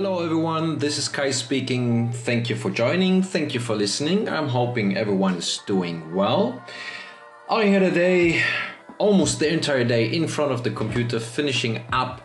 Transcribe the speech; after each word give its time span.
Hello, 0.00 0.24
everyone. 0.24 0.78
This 0.78 0.96
is 0.96 1.10
Kai 1.10 1.30
speaking. 1.30 2.10
Thank 2.10 2.48
you 2.48 2.56
for 2.56 2.70
joining. 2.70 3.22
Thank 3.22 3.52
you 3.52 3.60
for 3.60 3.74
listening. 3.76 4.30
I'm 4.30 4.48
hoping 4.48 4.96
everyone 4.96 5.34
is 5.34 5.60
doing 5.66 6.14
well. 6.14 6.64
I 7.50 7.64
had 7.64 7.82
a 7.82 7.90
day, 7.90 8.42
almost 8.96 9.40
the 9.40 9.52
entire 9.52 9.84
day, 9.84 10.06
in 10.10 10.26
front 10.26 10.52
of 10.52 10.64
the 10.64 10.70
computer, 10.70 11.20
finishing 11.20 11.84
up 11.92 12.22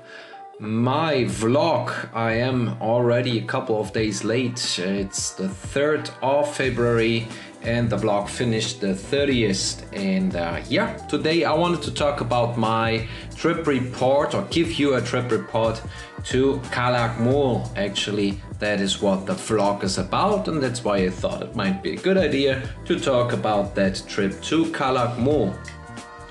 my 0.58 1.26
vlog. 1.26 1.92
I 2.14 2.36
am 2.36 2.78
already 2.82 3.40
a 3.40 3.44
couple 3.44 3.82
of 3.82 3.92
days 3.92 4.24
late. 4.24 4.80
It's 4.80 5.32
the 5.32 5.50
3rd 5.50 6.12
of 6.22 6.56
February 6.56 7.28
and 7.62 7.90
the 7.90 7.98
vlog 7.98 8.30
finished 8.30 8.80
the 8.80 8.94
30th. 8.94 9.84
And 9.94 10.36
uh, 10.36 10.62
yeah, 10.70 10.96
today 11.08 11.44
I 11.44 11.54
wanted 11.54 11.82
to 11.82 11.92
talk 11.92 12.22
about 12.22 12.58
my 12.58 13.06
trip 13.36 13.68
report 13.68 14.34
or 14.34 14.44
give 14.44 14.80
you 14.80 14.96
a 14.96 15.02
trip 15.02 15.30
report 15.30 15.82
to 16.26 16.58
Calakmul. 16.72 17.70
Actually, 17.78 18.40
that 18.60 18.82
is 18.82 19.02
what 19.02 19.26
the 19.26 19.34
vlog 19.34 19.84
is 19.84 19.98
about, 19.98 20.48
and 20.48 20.62
that's 20.62 20.84
why 20.84 20.98
I 20.98 21.10
thought 21.10 21.42
it 21.42 21.56
might 21.56 21.84
be 21.84 21.94
a 21.94 21.98
good 21.98 22.18
idea 22.18 22.68
to 22.86 23.00
talk 23.00 23.34
about 23.34 23.76
that 23.76 24.04
trip 24.08 24.42
to 24.44 24.66
Calakmul. 24.66 25.56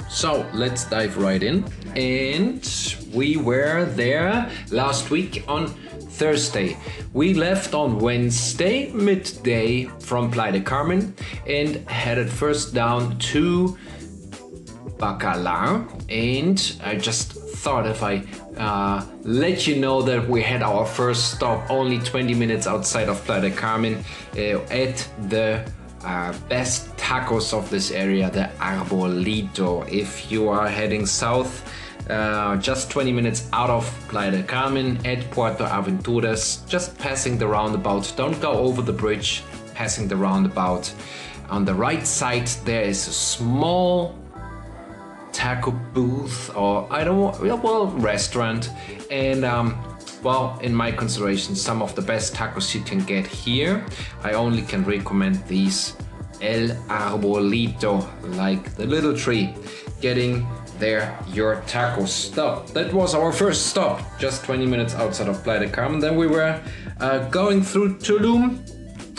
So 0.08 0.48
let's 0.52 0.84
dive 0.84 1.16
right 1.16 1.42
in. 1.42 1.64
And 1.96 2.64
we 3.12 3.36
were 3.36 3.84
there 3.84 4.48
last 4.70 5.10
week 5.10 5.44
on 5.48 5.66
Thursday. 5.66 6.76
We 7.12 7.34
left 7.34 7.74
on 7.74 7.98
Wednesday 7.98 8.92
midday 8.92 9.86
from 9.98 10.30
Playa 10.30 10.52
de 10.52 10.60
Carmen 10.60 11.14
and 11.46 11.76
headed 11.88 12.30
first 12.30 12.74
down 12.74 13.18
to 13.34 13.76
Bacalar. 14.98 15.88
And 16.08 16.80
I 16.84 16.94
just 16.96 17.43
thought 17.64 17.86
if 17.86 18.02
I 18.02 18.22
uh, 18.58 19.06
let 19.22 19.66
you 19.66 19.76
know 19.76 20.02
that 20.02 20.28
we 20.28 20.42
had 20.42 20.62
our 20.62 20.84
first 20.84 21.32
stop 21.32 21.70
only 21.70 21.98
20 21.98 22.34
minutes 22.34 22.66
outside 22.66 23.08
of 23.08 23.24
Playa 23.24 23.40
de 23.40 23.50
Carmen 23.50 24.04
uh, 24.36 24.84
at 24.84 24.96
the 25.30 25.64
uh, 26.04 26.34
best 26.50 26.94
tacos 26.98 27.54
of 27.54 27.70
this 27.70 27.90
area, 27.90 28.30
the 28.30 28.50
Arbolito. 28.58 29.88
If 29.90 30.30
you 30.30 30.50
are 30.50 30.68
heading 30.68 31.06
south, 31.06 31.64
uh, 32.10 32.56
just 32.58 32.90
20 32.90 33.12
minutes 33.12 33.48
out 33.54 33.70
of 33.70 33.84
Playa 34.08 34.32
del 34.32 34.42
Carmen 34.42 34.98
at 35.06 35.30
Puerto 35.30 35.64
Aventuras, 35.64 36.68
just 36.68 36.98
passing 36.98 37.38
the 37.38 37.46
roundabout. 37.46 38.12
Don't 38.14 38.38
go 38.42 38.52
over 38.52 38.82
the 38.82 38.92
bridge, 38.92 39.42
passing 39.74 40.06
the 40.06 40.16
roundabout. 40.16 40.92
On 41.48 41.64
the 41.64 41.74
right 41.74 42.06
side, 42.06 42.48
there 42.66 42.82
is 42.82 43.08
a 43.08 43.12
small 43.12 44.14
taco 45.44 45.72
booth 45.92 46.50
or 46.56 46.88
I 46.90 47.04
don't 47.04 47.20
know, 47.44 47.56
well, 47.56 47.88
restaurant. 48.12 48.70
And 49.10 49.44
um, 49.44 49.76
well, 50.22 50.58
in 50.62 50.74
my 50.74 50.90
consideration, 50.90 51.54
some 51.54 51.82
of 51.82 51.94
the 51.94 52.00
best 52.00 52.32
tacos 52.32 52.74
you 52.74 52.80
can 52.80 53.00
get 53.00 53.26
here. 53.26 53.84
I 54.22 54.32
only 54.32 54.62
can 54.62 54.84
recommend 54.84 55.46
these 55.46 55.96
El 56.40 56.68
Arbolito, 56.88 57.94
like 58.38 58.74
the 58.76 58.86
little 58.86 59.14
tree. 59.14 59.54
Getting 60.00 60.46
there 60.78 61.06
your 61.28 61.62
taco 61.66 62.06
stop. 62.06 62.68
That 62.68 62.94
was 62.94 63.14
our 63.14 63.30
first 63.30 63.66
stop, 63.66 64.00
just 64.18 64.44
20 64.44 64.64
minutes 64.64 64.94
outside 64.94 65.28
of 65.28 65.44
Playa 65.44 65.60
de 65.60 65.68
Carmen. 65.68 66.00
Then 66.00 66.16
we 66.16 66.26
were 66.26 66.58
uh, 67.00 67.28
going 67.28 67.62
through 67.62 67.98
Tulum 67.98 68.64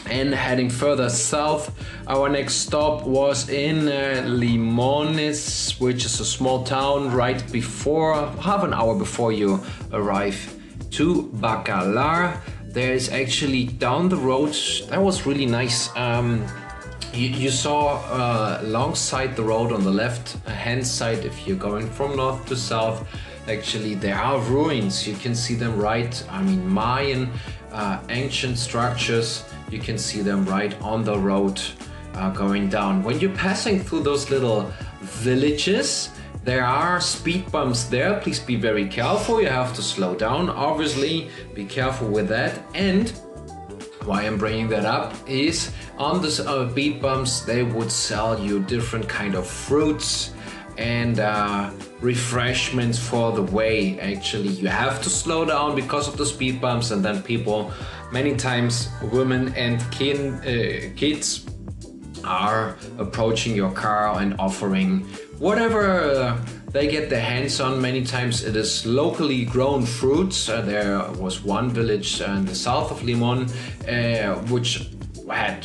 and 0.10 0.34
heading 0.34 0.70
further 0.70 1.10
south. 1.10 1.72
Our 2.08 2.30
next 2.30 2.56
stop 2.56 3.06
was 3.06 3.50
in 3.50 3.88
uh, 3.88 4.24
Limones, 4.26 5.80
which 5.80 6.06
is 6.06 6.20
a 6.20 6.26
small 6.26 6.64
town 6.64 7.12
right 7.12 7.42
before, 7.52 8.16
half 8.42 8.64
an 8.64 8.74
hour 8.74 8.96
before 8.96 9.32
you 9.32 9.60
arrive 9.92 10.38
to 10.92 11.30
Bacalar. 11.36 12.40
There 12.66 12.94
is 12.94 13.10
actually 13.10 13.66
down 13.66 14.10
the 14.10 14.18
road, 14.18 14.54
that 14.90 15.02
was 15.02 15.26
really 15.26 15.46
nice. 15.46 15.96
Um, 15.96 16.46
you, 17.14 17.30
you 17.30 17.50
saw 17.50 18.02
uh, 18.12 18.60
alongside 18.62 19.36
the 19.36 19.44
road 19.44 19.72
on 19.72 19.84
the 19.84 19.92
left 19.92 20.34
hand 20.48 20.86
side, 20.86 21.26
if 21.26 21.48
you're 21.48 21.58
going 21.58 21.90
from 21.90 22.18
north 22.18 22.46
to 22.48 22.56
south, 22.56 23.08
actually 23.48 23.96
there 23.96 24.18
are 24.18 24.40
ruins. 24.42 25.08
You 25.08 25.16
can 25.16 25.36
see 25.36 25.56
them 25.56 25.78
right, 25.78 26.24
I 26.30 26.42
mean, 26.42 26.68
Mayan 26.68 27.30
uh, 27.72 28.00
ancient 28.10 28.58
structures. 28.58 29.44
You 29.76 29.82
can 29.82 29.98
see 29.98 30.22
them 30.22 30.46
right 30.46 30.74
on 30.82 31.04
the 31.04 31.20
road 31.20 31.62
uh, 32.14 32.30
going 32.30 32.70
down. 32.70 33.04
When 33.04 33.20
you're 33.20 33.36
passing 33.36 33.78
through 33.78 34.04
those 34.04 34.30
little 34.30 34.72
villages, 35.02 36.12
there 36.46 36.64
are 36.64 37.02
speed 37.02 37.52
bumps 37.52 37.84
there. 37.84 38.22
Please 38.22 38.40
be 38.40 38.56
very 38.56 38.88
careful. 38.88 39.42
You 39.42 39.50
have 39.50 39.76
to 39.76 39.82
slow 39.82 40.16
down. 40.16 40.50
Obviously, 40.50 41.30
be 41.54 41.66
careful 41.66 42.08
with 42.08 42.30
that. 42.30 42.58
And 42.74 43.10
why 44.06 44.24
I'm 44.24 44.38
bringing 44.38 44.70
that 44.70 44.86
up 44.86 45.14
is 45.28 45.74
on 45.98 46.22
the 46.22 46.30
uh, 46.48 46.70
speed 46.72 47.02
bumps 47.02 47.42
they 47.42 47.64
would 47.64 47.92
sell 47.92 48.40
you 48.40 48.62
different 48.62 49.10
kind 49.10 49.36
of 49.36 49.46
fruits 49.46 50.32
and 50.78 51.20
uh, 51.20 51.72
refreshments 52.02 53.00
for 53.00 53.32
the 53.32 53.42
way 53.42 54.00
actually 54.00 54.50
you 54.50 54.68
have 54.68 55.02
to 55.02 55.10
slow 55.10 55.44
down 55.46 55.74
because 55.74 56.08
of 56.08 56.18
the 56.18 56.26
speed 56.26 56.62
bumps 56.62 56.92
and 56.92 57.04
then 57.04 57.24
people 57.24 57.74
many 58.12 58.36
times 58.36 58.90
women 59.12 59.54
and 59.56 59.80
kin, 59.92 60.36
uh, 60.36 60.96
kids 60.96 61.46
are 62.24 62.78
approaching 62.98 63.56
your 63.56 63.72
car 63.72 64.20
and 64.20 64.36
offering 64.40 65.02
whatever 65.40 66.38
they 66.72 66.88
get 66.88 67.10
their 67.10 67.22
hands 67.22 67.60
on. 67.62 67.82
Many 67.82 68.04
times 68.04 68.44
it 68.44 68.56
is 68.56 68.86
locally 68.86 69.46
grown 69.46 69.86
fruits. 69.86 70.50
Uh, 70.50 70.62
there 70.62 71.00
was 71.14 71.44
one 71.44 71.70
village 71.70 72.22
in 72.22 72.46
the 72.46 72.56
south 72.56 72.92
of 72.92 73.04
Limon 73.04 73.48
uh, 73.88 74.36
which 74.52 74.90
had 75.30 75.64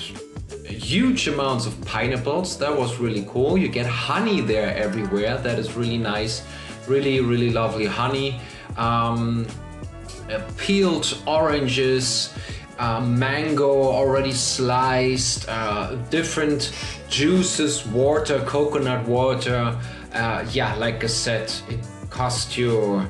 huge 0.65 1.27
amounts 1.29 1.67
of 1.67 1.81
pineapples. 1.85 2.59
That 2.59 2.77
was 2.77 2.99
really 2.99 3.27
cool. 3.29 3.59
You 3.59 3.69
get 3.69 3.87
honey 3.87 4.41
there 4.41 4.75
everywhere. 4.77 5.39
That 5.39 5.59
is 5.59 5.75
really 5.75 5.99
nice. 5.99 6.43
Really, 6.87 7.21
really 7.21 7.51
lovely 7.51 7.87
honey. 7.87 8.41
Um, 8.77 9.47
peeled 10.57 11.19
oranges. 11.27 12.33
Uh, 12.79 12.99
mango 12.99 13.71
already 13.71 14.33
sliced, 14.33 15.47
uh, 15.51 15.97
different 16.09 16.73
juices, 17.11 17.87
water, 17.87 18.39
coconut 18.47 19.07
water, 19.07 19.79
uh, 20.15 20.45
yeah, 20.51 20.75
like 20.77 21.05
I 21.05 21.07
said, 21.07 21.53
it 21.69 21.81
cost 22.09 22.57
you 22.57 23.07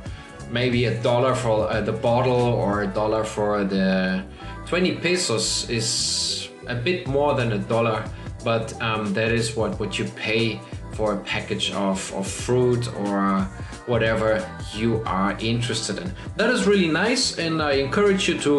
maybe 0.50 0.86
a 0.86 1.02
dollar 1.02 1.34
for 1.34 1.70
uh, 1.70 1.80
the 1.80 1.92
bottle 1.92 2.32
or 2.32 2.82
a 2.82 2.86
dollar 2.86 3.24
for 3.24 3.64
the 3.64 4.24
20 4.66 4.96
pesos 4.96 5.68
is 5.70 6.48
a 6.66 6.74
bit 6.74 7.06
more 7.06 7.34
than 7.34 7.52
a 7.52 7.58
dollar, 7.58 8.04
but 8.44 8.80
um, 8.82 9.12
that 9.14 9.32
is 9.32 9.56
what, 9.56 9.78
what 9.80 9.98
you 9.98 10.04
pay 10.16 10.60
for 10.92 11.14
a 11.14 11.18
package 11.20 11.70
of, 11.72 12.12
of 12.14 12.26
fruit 12.26 12.88
or 12.96 13.48
whatever 13.90 14.30
you 14.72 15.02
are 15.04 15.36
interested 15.40 15.98
in. 15.98 16.14
That 16.36 16.50
is 16.50 16.66
really 16.66 16.88
nice, 16.88 17.38
and 17.38 17.60
I 17.60 17.72
encourage 17.72 18.28
you 18.28 18.38
to 18.48 18.54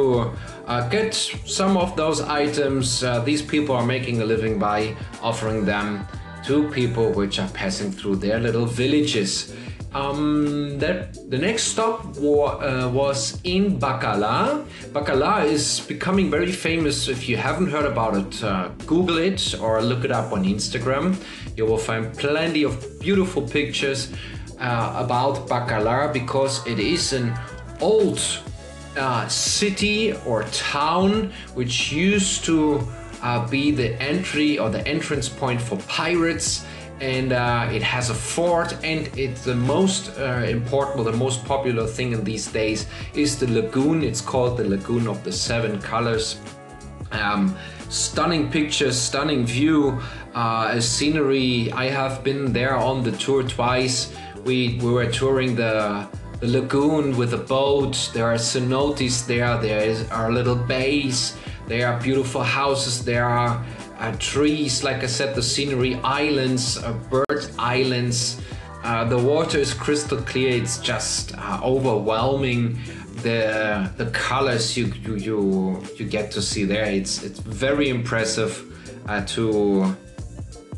uh, 0.67 0.89
get 0.89 1.13
some 1.13 1.77
of 1.77 1.95
those 1.95 2.21
items. 2.21 3.03
Uh, 3.03 3.19
these 3.19 3.41
people 3.41 3.75
are 3.75 3.85
making 3.85 4.21
a 4.21 4.25
living 4.25 4.59
by 4.59 4.95
offering 5.21 5.65
them 5.65 6.05
to 6.45 6.69
people 6.69 7.11
which 7.11 7.39
are 7.39 7.49
passing 7.49 7.91
through 7.91 8.17
their 8.17 8.39
little 8.39 8.65
villages. 8.65 9.55
Um, 9.93 10.79
that 10.79 11.29
the 11.29 11.37
next 11.37 11.63
stop 11.63 12.05
uh, 12.15 12.89
was 12.93 13.41
in 13.43 13.77
Bacalar. 13.77 14.65
Bacalar 14.93 15.43
is 15.45 15.81
becoming 15.81 16.31
very 16.31 16.51
famous. 16.51 17.09
If 17.09 17.27
you 17.27 17.35
haven't 17.35 17.69
heard 17.69 17.85
about 17.85 18.15
it, 18.15 18.41
uh, 18.41 18.69
Google 18.87 19.17
it 19.17 19.53
or 19.59 19.81
look 19.81 20.05
it 20.05 20.11
up 20.11 20.31
on 20.31 20.45
Instagram. 20.45 21.17
You 21.57 21.65
will 21.65 21.77
find 21.77 22.17
plenty 22.17 22.63
of 22.63 23.01
beautiful 23.01 23.41
pictures 23.41 24.13
uh, 24.61 24.93
about 25.03 25.47
Bacalar 25.47 26.13
because 26.13 26.65
it 26.65 26.79
is 26.79 27.13
an 27.13 27.33
old 27.81 28.21
uh, 28.95 29.27
city 29.27 30.13
or 30.25 30.43
town 30.51 31.33
which 31.55 31.91
used 31.91 32.45
to 32.45 32.81
uh, 33.23 33.47
be 33.49 33.71
the 33.71 33.99
entry 34.01 34.59
or 34.59 34.69
the 34.69 34.85
entrance 34.87 35.27
point 35.27 35.61
for 35.61 35.77
pirates 35.87 36.65
and 36.99 37.33
uh, 37.33 37.67
it 37.71 37.81
has 37.81 38.11
a 38.11 38.13
fort 38.13 38.73
and 38.83 39.09
it's 39.17 39.43
the 39.43 39.55
most 39.55 40.11
uh, 40.19 40.45
important 40.47 41.03
the 41.03 41.11
most 41.11 41.43
popular 41.45 41.87
thing 41.87 42.11
in 42.11 42.23
these 42.23 42.47
days 42.47 42.85
is 43.15 43.39
the 43.39 43.47
lagoon. 43.47 44.03
It's 44.03 44.21
called 44.21 44.57
the 44.57 44.69
lagoon 44.69 45.07
of 45.07 45.23
the 45.23 45.31
seven 45.31 45.81
colors. 45.81 46.39
Um, 47.11 47.57
stunning 47.89 48.49
pictures 48.51 48.97
stunning 48.97 49.45
view 49.45 49.99
uh, 50.35 50.79
scenery. 50.79 51.71
I 51.71 51.85
have 51.85 52.23
been 52.23 52.53
there 52.53 52.75
on 52.75 53.03
the 53.03 53.11
tour 53.13 53.43
twice 53.43 54.13
we, 54.45 54.79
we 54.81 54.91
were 54.91 55.09
touring 55.11 55.55
the 55.55 56.07
the 56.39 56.47
lagoon 56.47 57.15
with 57.17 57.35
a 57.35 57.37
boat 57.37 58.09
there 58.15 58.25
are 58.25 58.33
cenotes 58.35 59.27
there 59.27 59.59
there 59.59 59.83
is, 59.83 60.09
are 60.09 60.31
little 60.31 60.55
bays 60.55 61.37
there 61.71 61.87
are 61.87 61.97
beautiful 62.01 62.43
houses, 62.43 63.05
there 63.05 63.23
are 63.23 63.63
uh, 63.99 64.13
trees, 64.19 64.83
like 64.83 65.03
I 65.03 65.05
said, 65.05 65.35
the 65.35 65.41
scenery, 65.41 65.95
islands, 66.03 66.77
uh, 66.77 66.91
bird 67.09 67.45
islands. 67.57 68.41
Uh, 68.83 69.05
the 69.05 69.17
water 69.17 69.57
is 69.57 69.73
crystal 69.73 70.17
clear. 70.17 70.49
It's 70.49 70.79
just 70.79 71.33
uh, 71.37 71.61
overwhelming. 71.63 72.77
The 73.23 73.89
the 73.95 74.07
colors 74.07 74.75
you, 74.75 74.87
you 75.03 75.15
you 75.15 75.83
you 75.97 76.05
get 76.05 76.29
to 76.31 76.41
see 76.41 76.65
there. 76.65 76.91
It's 76.91 77.23
it's 77.23 77.39
very 77.39 77.87
impressive. 77.87 78.67
Uh, 79.07 79.25
to 79.25 79.95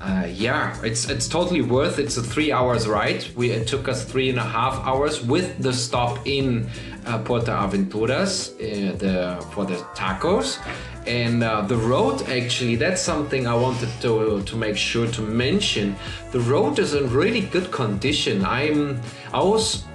uh, 0.04 0.26
yeah, 0.26 0.78
it's 0.84 1.10
it's 1.10 1.30
totally 1.30 1.62
worth. 1.62 1.98
It's 1.98 2.18
a 2.18 2.24
three 2.24 2.52
hours 2.52 2.88
ride. 2.88 3.26
We 3.38 3.52
it 3.52 3.68
took 3.68 3.88
us 3.88 4.04
three 4.04 4.30
and 4.30 4.38
a 4.38 4.44
half 4.44 4.86
hours 4.86 5.24
with 5.24 5.64
the 5.64 5.72
stop 5.72 6.28
in 6.28 6.70
uh, 7.06 7.20
Puerto 7.20 7.52
Aventuras 7.52 8.52
uh, 8.52 8.98
the 8.98 9.42
for 9.52 9.66
the 9.66 9.76
tacos, 9.96 10.60
and 11.08 11.42
uh, 11.42 11.62
the 11.62 11.78
road 11.78 12.22
actually 12.28 12.76
that's 12.76 13.02
something 13.02 13.48
I 13.48 13.56
wanted 13.56 13.90
to 14.02 14.44
to 14.44 14.56
make 14.58 14.76
sure 14.76 15.08
to 15.08 15.22
mention. 15.22 15.96
The 16.32 16.42
road 16.42 16.80
is 16.80 16.94
in 16.94 17.10
really 17.10 17.42
good 17.42 17.72
condition. 17.72 18.44
I'm 18.44 19.00
I 19.34 19.42
was 19.42 19.86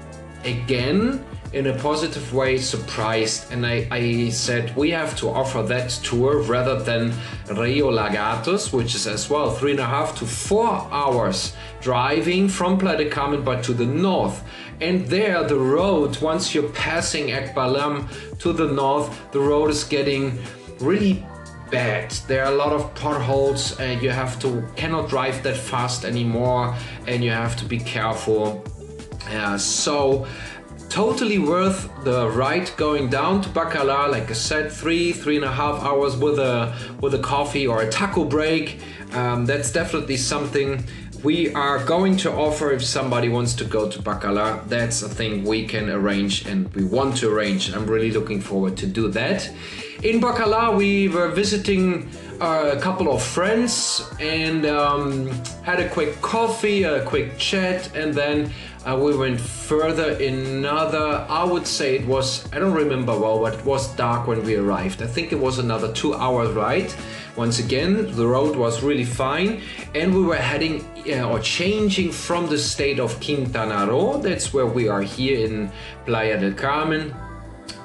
again 0.44 1.22
in 1.52 1.66
a 1.66 1.78
positive 1.78 2.34
way 2.34 2.58
surprised 2.58 3.50
and 3.52 3.64
I, 3.64 3.88
I, 3.90 4.28
said 4.28 4.76
we 4.76 4.90
have 4.90 5.16
to 5.16 5.30
offer 5.30 5.62
that 5.62 5.88
tour 6.02 6.42
rather 6.42 6.82
than 6.82 7.14
Rio 7.50 7.90
Lagartos 7.90 8.72
which 8.72 8.94
is 8.94 9.06
as 9.06 9.30
well 9.30 9.50
three 9.50 9.70
and 9.70 9.80
a 9.80 9.86
half 9.86 10.18
to 10.18 10.26
four 10.26 10.68
hours 10.68 11.54
driving 11.80 12.48
from 12.48 12.76
Playa 12.78 12.98
del 12.98 13.10
Carmen 13.10 13.42
but 13.42 13.64
to 13.64 13.72
the 13.72 13.86
north. 13.86 14.42
And 14.80 15.06
there 15.06 15.42
the 15.44 15.58
road 15.58 16.20
once 16.20 16.54
you're 16.54 16.70
passing 16.70 17.28
Ekbalam 17.28 18.08
to 18.40 18.52
the 18.52 18.66
north 18.66 19.08
the 19.32 19.40
road 19.40 19.70
is 19.70 19.84
getting 19.84 20.38
really 20.80 21.24
bad. 21.70 22.10
There 22.26 22.44
are 22.44 22.52
a 22.52 22.56
lot 22.56 22.72
of 22.72 22.94
potholes 22.94 23.78
and 23.80 24.02
you 24.02 24.10
have 24.10 24.38
to 24.40 24.66
cannot 24.76 25.08
drive 25.08 25.42
that 25.44 25.56
fast 25.56 26.04
anymore 26.04 26.76
and 27.06 27.24
you 27.24 27.30
have 27.30 27.56
to 27.56 27.64
be 27.64 27.78
careful. 27.78 28.64
Uh, 29.30 29.58
so 29.58 30.26
totally 30.88 31.38
worth 31.38 31.90
the 32.04 32.28
ride 32.30 32.70
going 32.76 33.08
down 33.08 33.40
to 33.42 33.48
Bacalar. 33.50 34.10
Like 34.10 34.30
I 34.30 34.34
said, 34.34 34.72
three, 34.72 35.12
three 35.12 35.36
and 35.36 35.44
a 35.44 35.52
half 35.52 35.82
hours 35.82 36.16
with 36.16 36.38
a 36.38 36.74
with 37.00 37.14
a 37.14 37.18
coffee 37.18 37.66
or 37.66 37.82
a 37.82 37.90
taco 37.90 38.24
break. 38.24 38.80
Um, 39.12 39.46
that's 39.46 39.72
definitely 39.72 40.16
something 40.16 40.84
we 41.24 41.52
are 41.54 41.84
going 41.84 42.16
to 42.16 42.32
offer 42.32 42.70
if 42.70 42.84
somebody 42.84 43.28
wants 43.28 43.54
to 43.54 43.64
go 43.64 43.88
to 43.88 43.98
Bacalar. 44.00 44.66
That's 44.68 45.02
a 45.02 45.08
thing 45.08 45.44
we 45.44 45.66
can 45.66 45.90
arrange 45.90 46.46
and 46.46 46.72
we 46.74 46.84
want 46.84 47.16
to 47.18 47.28
arrange. 47.28 47.74
I'm 47.74 47.86
really 47.86 48.12
looking 48.12 48.40
forward 48.40 48.76
to 48.78 48.86
do 48.86 49.08
that. 49.08 49.50
In 50.04 50.20
Bacalar, 50.20 50.76
we 50.76 51.08
were 51.08 51.28
visiting 51.28 52.08
a 52.40 52.78
couple 52.80 53.12
of 53.12 53.20
friends 53.20 54.08
and 54.20 54.64
um, 54.66 55.26
had 55.64 55.80
a 55.80 55.88
quick 55.88 56.20
coffee, 56.22 56.84
a 56.84 57.04
quick 57.04 57.36
chat, 57.36 57.94
and 57.96 58.14
then 58.14 58.52
uh, 58.88 58.96
we 58.96 59.14
went 59.16 59.38
further 59.38 60.12
another 60.12 61.26
i 61.28 61.44
would 61.44 61.66
say 61.66 61.96
it 61.96 62.06
was 62.06 62.50
i 62.54 62.58
don't 62.58 62.72
remember 62.72 63.12
well 63.18 63.38
but 63.38 63.52
it 63.54 63.64
was 63.64 63.94
dark 63.96 64.26
when 64.26 64.42
we 64.44 64.56
arrived. 64.56 65.02
I 65.02 65.06
think 65.06 65.32
it 65.32 65.38
was 65.38 65.58
another 65.58 65.92
two 65.92 66.14
hours 66.14 66.50
ride. 66.54 66.92
Once 67.36 67.58
again 67.58 68.14
the 68.16 68.26
road 68.26 68.56
was 68.56 68.82
really 68.82 69.04
fine 69.04 69.60
and 69.94 70.14
we 70.14 70.22
were 70.22 70.36
heading 70.36 70.84
uh, 71.08 71.28
or 71.28 71.38
changing 71.40 72.10
from 72.10 72.48
the 72.48 72.58
state 72.58 72.98
of 72.98 73.20
quintana 73.20 73.86
roo. 73.86 74.20
That's 74.22 74.52
where 74.54 74.66
we 74.66 74.88
are 74.88 75.02
here 75.02 75.46
in 75.46 75.70
playa 76.06 76.40
del 76.40 76.52
carmen 76.52 77.14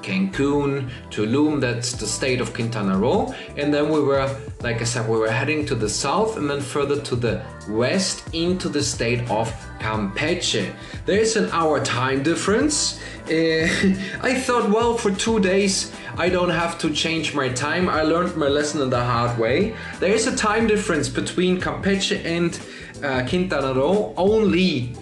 Cancun, 0.03 0.89
Tulum, 1.09 1.59
that's 1.59 1.94
the 1.94 2.05
state 2.05 2.41
of 2.41 2.53
Quintana 2.53 2.97
Roo. 2.97 3.33
And 3.57 3.73
then 3.73 3.89
we 3.89 4.01
were, 4.01 4.29
like 4.61 4.81
I 4.81 4.83
said, 4.83 5.09
we 5.09 5.17
were 5.17 5.31
heading 5.31 5.65
to 5.67 5.75
the 5.75 5.89
south 5.89 6.38
and 6.38 6.50
then 6.50 6.61
further 6.61 7.00
to 7.01 7.15
the 7.15 7.41
west 7.69 8.33
into 8.33 8.69
the 8.69 8.83
state 8.83 9.21
of 9.29 9.50
Campeche. 9.79 10.73
There 11.05 11.19
is 11.19 11.35
an 11.35 11.50
hour 11.51 11.83
time 11.83 12.23
difference. 12.23 13.01
Uh, 13.25 13.31
I 14.21 14.39
thought, 14.45 14.69
well, 14.69 14.97
for 14.97 15.11
two 15.11 15.39
days 15.39 15.91
I 16.17 16.29
don't 16.29 16.50
have 16.50 16.77
to 16.79 16.94
change 16.94 17.33
my 17.33 17.50
time. 17.50 17.89
I 17.89 18.03
learned 18.03 18.35
my 18.35 18.47
lesson 18.47 18.81
in 18.81 18.89
the 18.89 19.03
hard 19.03 19.38
way. 19.39 19.75
There 20.00 20.13
is 20.13 20.27
a 20.27 20.35
time 20.35 20.67
difference 20.67 21.09
between 21.09 21.59
Campeche 21.59 22.23
and 22.23 22.59
uh, 23.03 23.27
Quintana 23.27 23.73
Roo 23.73 24.13
only 24.15 24.95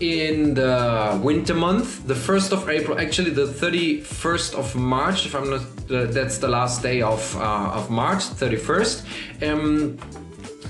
in 0.00 0.54
the 0.54 1.20
winter 1.22 1.54
month, 1.54 2.06
the 2.06 2.14
1st 2.14 2.52
of 2.52 2.68
April, 2.68 2.98
actually 2.98 3.30
the 3.30 3.46
31st 3.46 4.54
of 4.54 4.74
March, 4.74 5.26
if 5.26 5.34
I'm 5.34 5.48
not, 5.50 5.60
uh, 5.90 6.06
that's 6.06 6.38
the 6.38 6.48
last 6.48 6.82
day 6.82 7.00
of, 7.00 7.36
uh, 7.36 7.70
of 7.74 7.90
March, 7.90 8.18
31st. 8.18 9.48
Um, 9.48 9.98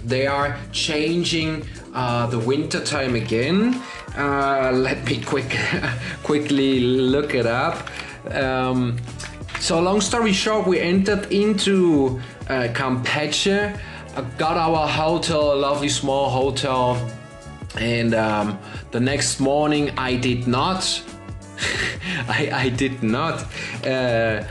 they 0.04 0.26
are 0.26 0.58
changing 0.72 1.66
uh, 1.94 2.26
the 2.26 2.38
winter 2.38 2.84
time 2.84 3.14
again. 3.14 3.80
Uh, 4.16 4.70
let 4.74 5.02
me 5.06 5.22
quick, 5.22 5.56
quickly 6.22 6.80
look 6.80 7.34
it 7.34 7.46
up. 7.46 7.88
Um, 8.30 8.98
so 9.58 9.80
long 9.80 10.02
story 10.02 10.32
short, 10.32 10.66
we 10.66 10.80
entered 10.80 11.32
into 11.32 12.20
uh, 12.50 12.68
Campeche, 12.74 13.78
uh, 14.16 14.20
got 14.36 14.58
our 14.58 14.86
hotel, 14.86 15.54
a 15.54 15.56
lovely 15.56 15.88
small 15.88 16.28
hotel 16.28 16.98
and 17.76 18.14
um, 18.14 18.58
the 18.90 19.00
next 19.00 19.40
morning 19.40 19.90
I 19.98 20.16
did 20.16 20.46
not 20.46 21.02
I, 22.28 22.50
I, 22.52 22.68
did 22.68 23.02
not 23.02 23.46
uh, 23.86 24.44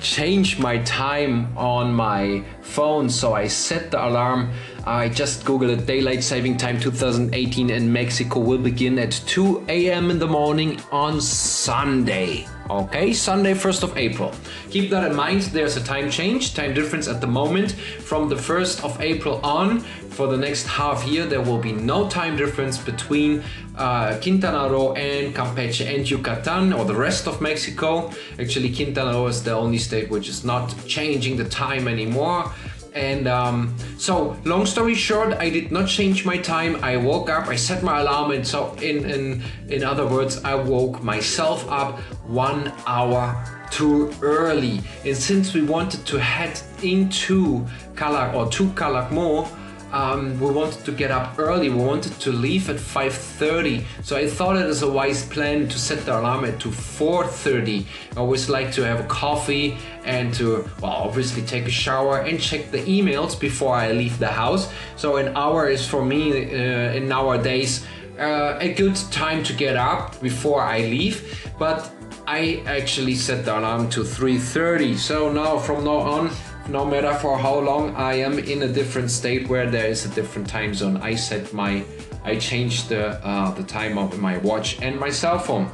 change 0.00 0.58
my 0.58 0.78
time 0.78 1.56
on 1.56 1.92
my 1.92 2.44
phone. 2.62 3.08
So 3.08 3.34
I 3.34 3.46
set 3.48 3.90
the 3.90 4.04
alarm. 4.04 4.50
I 4.86 5.08
just 5.08 5.44
googled 5.44 5.86
daylight 5.86 6.22
saving 6.22 6.56
time 6.56 6.80
2018 6.80 7.70
in 7.70 7.92
Mexico 7.92 8.40
will 8.40 8.58
begin 8.58 8.98
at 8.98 9.12
2 9.12 9.66
a.m. 9.68 10.10
in 10.10 10.18
the 10.18 10.26
morning 10.26 10.80
on 10.90 11.20
Sunday 11.20 12.46
Okay, 12.70 13.14
Sunday, 13.14 13.54
1st 13.54 13.82
of 13.82 13.96
April. 13.96 14.30
Keep 14.68 14.90
that 14.90 15.10
in 15.10 15.16
mind, 15.16 15.40
there's 15.56 15.78
a 15.78 15.82
time 15.82 16.10
change, 16.10 16.52
time 16.52 16.74
difference 16.74 17.08
at 17.08 17.18
the 17.22 17.26
moment. 17.26 17.72
From 17.72 18.28
the 18.28 18.34
1st 18.34 18.84
of 18.84 19.00
April 19.00 19.40
on, 19.42 19.80
for 20.10 20.26
the 20.26 20.36
next 20.36 20.66
half 20.66 21.06
year, 21.06 21.24
there 21.24 21.40
will 21.40 21.56
be 21.56 21.72
no 21.72 22.10
time 22.10 22.36
difference 22.36 22.76
between 22.76 23.42
uh, 23.76 24.18
Quintana 24.20 24.68
Roo 24.68 24.92
and 24.92 25.34
Campeche 25.34 25.86
and 25.86 26.10
Yucatan 26.10 26.74
or 26.74 26.84
the 26.84 26.94
rest 26.94 27.26
of 27.26 27.40
Mexico. 27.40 28.10
Actually, 28.38 28.74
Quintana 28.74 29.12
Roo 29.12 29.28
is 29.28 29.42
the 29.42 29.52
only 29.52 29.78
state 29.78 30.10
which 30.10 30.28
is 30.28 30.44
not 30.44 30.74
changing 30.86 31.38
the 31.38 31.48
time 31.48 31.88
anymore. 31.88 32.52
And 32.94 33.28
um, 33.28 33.74
so, 33.98 34.36
long 34.44 34.66
story 34.66 34.94
short, 34.94 35.34
I 35.34 35.50
did 35.50 35.70
not 35.70 35.88
change 35.88 36.24
my 36.24 36.38
time. 36.38 36.82
I 36.82 36.96
woke 36.96 37.30
up, 37.30 37.48
I 37.48 37.56
set 37.56 37.82
my 37.82 38.00
alarm, 38.00 38.30
and 38.32 38.46
so 38.46 38.74
in 38.80 39.04
in 39.04 39.42
in 39.68 39.84
other 39.84 40.06
words, 40.06 40.42
I 40.44 40.54
woke 40.54 41.02
myself 41.02 41.68
up 41.70 41.98
one 42.26 42.72
hour 42.86 43.36
too 43.70 44.10
early. 44.22 44.80
And 45.04 45.16
since 45.16 45.54
we 45.54 45.62
wanted 45.62 46.06
to 46.06 46.18
head 46.18 46.60
into 46.82 47.66
Calac 47.94 48.34
or 48.34 48.48
to 48.50 48.68
Calakmul, 48.68 49.48
um, 49.92 50.38
we 50.38 50.50
wanted 50.50 50.84
to 50.84 50.92
get 50.92 51.10
up 51.10 51.38
early. 51.38 51.68
We 51.68 51.82
wanted 51.82 52.18
to 52.20 52.32
leave 52.32 52.68
at 52.68 52.76
5:30. 52.76 53.84
So 54.02 54.16
I 54.16 54.26
thought 54.26 54.56
it 54.56 54.66
is 54.66 54.82
a 54.82 54.90
wise 54.90 55.24
plan 55.24 55.68
to 55.68 55.78
set 55.78 56.04
the 56.04 56.18
alarm 56.18 56.44
at 56.44 56.60
to 56.60 56.68
4:30. 56.68 57.86
I 58.16 58.20
always 58.20 58.48
like 58.48 58.72
to 58.72 58.82
have 58.82 59.00
a 59.00 59.08
coffee 59.08 59.78
and 60.04 60.34
to 60.34 60.68
well, 60.80 60.92
obviously 60.92 61.42
take 61.42 61.66
a 61.66 61.70
shower 61.70 62.20
and 62.20 62.38
check 62.40 62.70
the 62.70 62.82
emails 62.82 63.38
before 63.38 63.74
I 63.74 63.92
leave 63.92 64.18
the 64.18 64.32
house. 64.42 64.68
So 64.96 65.16
an 65.16 65.36
hour 65.36 65.68
is 65.68 65.86
for 65.86 66.04
me 66.04 66.32
uh, 66.32 66.96
in 66.96 67.08
nowadays 67.08 67.86
uh, 68.18 68.58
a 68.60 68.72
good 68.74 68.96
time 69.10 69.42
to 69.44 69.52
get 69.52 69.76
up 69.76 70.20
before 70.20 70.60
I 70.60 70.80
leave. 70.80 71.16
But 71.58 71.90
I 72.26 72.62
actually 72.66 73.14
set 73.14 73.46
the 73.46 73.58
alarm 73.58 73.88
to 73.90 74.00
3:30. 74.04 74.98
So 74.98 75.32
now 75.32 75.58
from 75.58 75.84
now 75.84 76.00
on 76.16 76.30
no 76.68 76.84
matter 76.84 77.14
for 77.14 77.38
how 77.38 77.58
long 77.58 77.94
I 77.96 78.14
am 78.14 78.38
in 78.38 78.62
a 78.62 78.68
different 78.68 79.10
state 79.10 79.48
where 79.48 79.70
there 79.70 79.86
is 79.86 80.04
a 80.04 80.08
different 80.10 80.48
time 80.48 80.74
zone. 80.74 80.98
I 80.98 81.14
set 81.14 81.52
my, 81.52 81.84
I 82.24 82.36
changed 82.36 82.90
the 82.90 83.24
uh, 83.26 83.50
the 83.52 83.64
time 83.64 83.98
of 83.98 84.18
my 84.18 84.38
watch 84.38 84.80
and 84.82 84.98
my 84.98 85.10
cell 85.10 85.38
phone. 85.38 85.70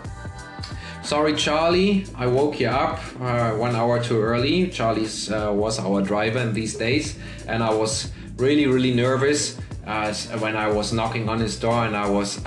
Sorry, 1.03 1.35
Charlie, 1.35 2.07
I 2.17 2.27
woke 2.27 2.61
you 2.61 2.69
up 2.69 2.99
uh, 3.21 3.53
one 3.53 3.77
hour 3.77 4.03
too 4.03 4.23
early. 4.23 4.69
Charlie 4.69 5.09
uh, 5.31 5.53
was 5.53 5.79
our 5.79 6.01
driver 6.01 6.39
in 6.39 6.55
these 6.55 6.77
days, 6.77 7.19
and 7.47 7.63
I 7.63 7.75
was 7.75 8.11
really, 8.39 8.67
really 8.67 8.95
nervous 8.95 9.59
uh, 9.87 10.15
when 10.39 10.57
I 10.57 10.69
was 10.69 10.93
knocking 10.93 11.29
on 11.29 11.41
his 11.41 11.59
door 11.59 11.85
and 11.85 11.97
I 11.97 12.09
was 12.09 12.41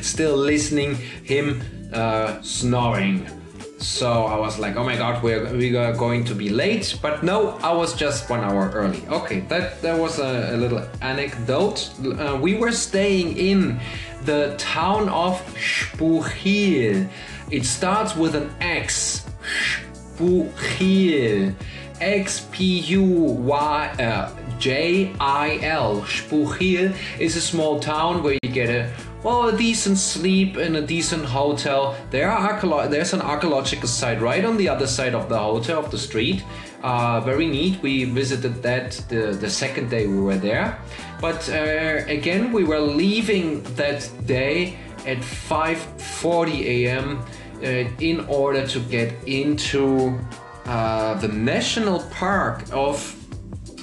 still 0.00 0.36
listening 0.36 0.94
him 0.94 1.60
uh, 1.92 2.40
snoring 2.40 3.26
so 3.80 4.26
I 4.26 4.38
was 4.38 4.58
like, 4.58 4.76
oh 4.76 4.84
my 4.84 4.96
god, 4.96 5.22
we're, 5.22 5.50
we 5.56 5.74
are 5.76 5.92
going 5.94 6.24
to 6.24 6.34
be 6.34 6.50
late. 6.50 6.98
But 7.00 7.22
no, 7.22 7.58
I 7.62 7.72
was 7.72 7.94
just 7.94 8.28
one 8.28 8.40
hour 8.40 8.70
early. 8.74 9.02
Okay, 9.08 9.40
that, 9.48 9.80
that 9.82 9.98
was 9.98 10.18
a, 10.18 10.54
a 10.54 10.56
little 10.56 10.86
anecdote. 11.00 11.90
Uh, 12.04 12.38
we 12.40 12.56
were 12.56 12.72
staying 12.72 13.36
in 13.36 13.80
the 14.24 14.54
town 14.58 15.08
of 15.08 15.40
Xpujil. 15.54 17.08
It 17.50 17.64
starts 17.64 18.14
with 18.14 18.34
an 18.34 18.50
X. 18.60 19.26
Xpujil. 20.16 21.54
X 22.00 22.48
P 22.50 22.78
U 22.80 23.02
Y 23.02 23.88
uh, 23.98 24.30
J 24.58 25.12
I 25.20 25.58
L. 25.62 26.00
Xpujil 26.00 26.94
is 27.18 27.36
a 27.36 27.40
small 27.40 27.78
town 27.78 28.22
where 28.22 28.38
you 28.42 28.50
get 28.50 28.70
a 28.70 28.90
well, 29.22 29.48
a 29.48 29.56
decent 29.56 29.98
sleep 29.98 30.56
in 30.56 30.76
a 30.76 30.80
decent 30.80 31.24
hotel. 31.26 31.94
There 32.10 32.30
are 32.30 32.88
there's 32.88 33.12
an 33.12 33.20
archaeological 33.20 33.88
site 33.88 34.20
right 34.20 34.44
on 34.44 34.56
the 34.56 34.68
other 34.68 34.86
side 34.86 35.14
of 35.14 35.28
the 35.28 35.38
hotel 35.38 35.78
of 35.78 35.90
the 35.90 35.98
street. 35.98 36.42
Uh, 36.82 37.20
very 37.20 37.46
neat. 37.46 37.82
We 37.82 38.04
visited 38.04 38.62
that 38.62 38.92
the, 39.08 39.32
the 39.32 39.50
second 39.50 39.90
day 39.90 40.06
we 40.06 40.18
were 40.18 40.38
there. 40.38 40.78
But 41.20 41.46
uh, 41.50 42.04
again, 42.06 42.52
we 42.52 42.64
were 42.64 42.80
leaving 42.80 43.62
that 43.76 44.10
day 44.26 44.78
at 45.06 45.18
5:40 45.18 46.60
a.m. 46.64 47.18
Uh, 47.62 47.90
in 48.00 48.20
order 48.26 48.66
to 48.66 48.80
get 48.80 49.12
into 49.26 50.18
uh, 50.64 51.14
the 51.20 51.28
national 51.28 52.00
park 52.10 52.64
of. 52.72 53.16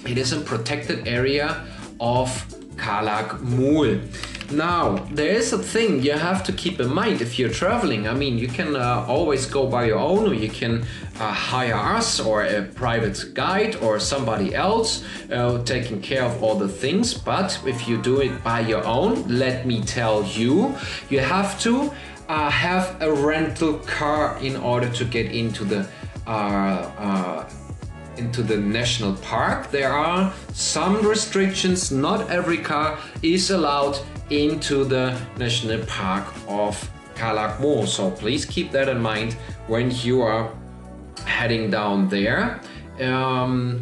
It 0.05 0.17
is 0.17 0.31
a 0.31 0.39
protected 0.39 1.07
area 1.07 1.65
of 1.99 2.29
Calakmul. 2.77 4.01
Now, 4.51 4.95
there 5.11 5.31
is 5.31 5.51
a 5.51 5.57
thing 5.57 6.01
you 6.01 6.13
have 6.13 6.41
to 6.45 6.53
keep 6.53 6.79
in 6.79 6.93
mind 6.93 7.21
if 7.21 7.37
you're 7.37 7.49
traveling. 7.49 8.07
I 8.07 8.13
mean, 8.13 8.37
you 8.37 8.47
can 8.47 8.77
uh, 8.77 9.05
always 9.05 9.45
go 9.45 9.67
by 9.67 9.85
your 9.85 9.99
own, 9.99 10.25
or 10.25 10.33
you 10.33 10.49
can 10.49 10.85
uh, 11.19 11.33
hire 11.33 11.75
us, 11.75 12.21
or 12.21 12.43
a 12.43 12.63
private 12.63 13.33
guide, 13.33 13.75
or 13.77 13.99
somebody 13.99 14.55
else 14.55 15.03
uh, 15.31 15.61
taking 15.65 16.01
care 16.01 16.23
of 16.23 16.41
all 16.41 16.55
the 16.55 16.69
things. 16.69 17.13
But 17.13 17.59
if 17.65 17.89
you 17.89 18.01
do 18.01 18.21
it 18.21 18.41
by 18.41 18.61
your 18.61 18.85
own, 18.85 19.27
let 19.27 19.65
me 19.65 19.81
tell 19.83 20.23
you, 20.23 20.73
you 21.09 21.19
have 21.19 21.59
to 21.61 21.91
uh, 22.29 22.49
have 22.49 23.01
a 23.01 23.11
rental 23.11 23.79
car 23.79 24.37
in 24.41 24.55
order 24.55 24.89
to 24.89 25.03
get 25.03 25.31
into 25.31 25.65
the 25.65 25.87
uh, 26.25 26.29
uh, 26.29 27.49
into 28.17 28.41
the 28.41 28.57
national 28.57 29.13
park. 29.17 29.71
There 29.71 29.91
are 29.91 30.33
some 30.53 31.05
restrictions. 31.05 31.91
Not 31.91 32.29
every 32.31 32.57
car 32.57 32.97
is 33.21 33.51
allowed 33.51 33.99
into 34.29 34.83
the 34.83 35.19
national 35.37 35.85
park 35.85 36.25
of 36.47 36.77
Calakmul. 37.15 37.87
So 37.87 38.11
please 38.11 38.45
keep 38.45 38.71
that 38.71 38.89
in 38.89 39.01
mind 39.01 39.33
when 39.67 39.91
you 39.91 40.21
are 40.21 40.51
heading 41.25 41.69
down 41.71 42.09
there. 42.09 42.61
Um, 43.01 43.81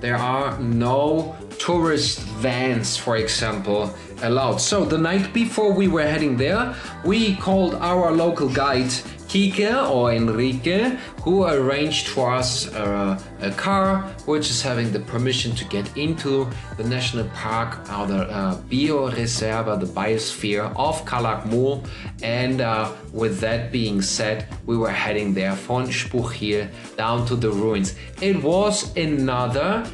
there 0.00 0.16
are 0.16 0.58
no 0.60 1.36
tourist 1.58 2.20
vans, 2.40 2.96
for 2.96 3.16
example, 3.16 3.94
allowed. 4.22 4.60
So 4.60 4.84
the 4.84 4.98
night 4.98 5.32
before 5.32 5.72
we 5.72 5.88
were 5.88 6.02
heading 6.02 6.36
there, 6.36 6.74
we 7.04 7.36
called 7.36 7.74
our 7.76 8.12
local 8.12 8.48
guide 8.48 8.92
Kike 9.28 9.90
or 9.90 10.12
Enrique, 10.12 10.96
who 11.22 11.44
arranged 11.44 12.08
for 12.08 12.32
us 12.32 12.72
uh, 12.72 13.20
a 13.40 13.50
car 13.50 14.02
which 14.26 14.50
is 14.50 14.62
having 14.62 14.92
the 14.92 15.00
permission 15.00 15.54
to 15.56 15.64
get 15.64 15.96
into 15.96 16.48
the 16.76 16.84
national 16.84 17.28
park 17.28 17.78
or 17.92 18.06
the 18.06 18.22
uh, 18.30 18.56
Bioreserva, 18.70 19.80
the 19.80 19.86
biosphere 19.86 20.72
of 20.76 21.04
Calakmul. 21.04 21.86
And 22.22 22.60
uh, 22.60 22.92
with 23.12 23.40
that 23.40 23.72
being 23.72 24.00
said, 24.02 24.46
we 24.66 24.76
were 24.76 24.90
heading 24.90 25.34
there 25.34 25.56
from 25.56 25.86
Xpujil 25.86 26.68
down 26.96 27.26
to 27.26 27.36
the 27.36 27.50
ruins. 27.50 27.94
It 28.20 28.42
was 28.42 28.96
another 28.96 29.88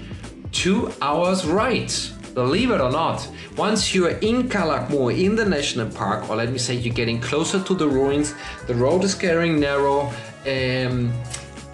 two 0.53 0.93
hours 1.01 1.47
ride. 1.47 1.93
Believe 2.35 2.71
it 2.71 2.81
or 2.81 2.91
not, 2.91 3.29
once 3.59 3.95
you're 3.95 4.17
in 4.19 4.49
Calakmul, 4.49 5.19
in 5.19 5.37
the 5.37 5.45
national 5.45 5.91
park, 5.91 6.31
or 6.31 6.37
let 6.37 6.51
me 6.51 6.59
say 6.59 6.75
you're 6.75 6.95
getting 6.95 7.21
closer 7.21 7.62
to 7.62 7.75
the 7.75 7.87
ruins, 7.87 8.35
the 8.67 8.75
road 8.75 9.05
is 9.05 9.15
getting 9.15 9.61
narrow. 9.61 10.11
Um, 10.47 11.12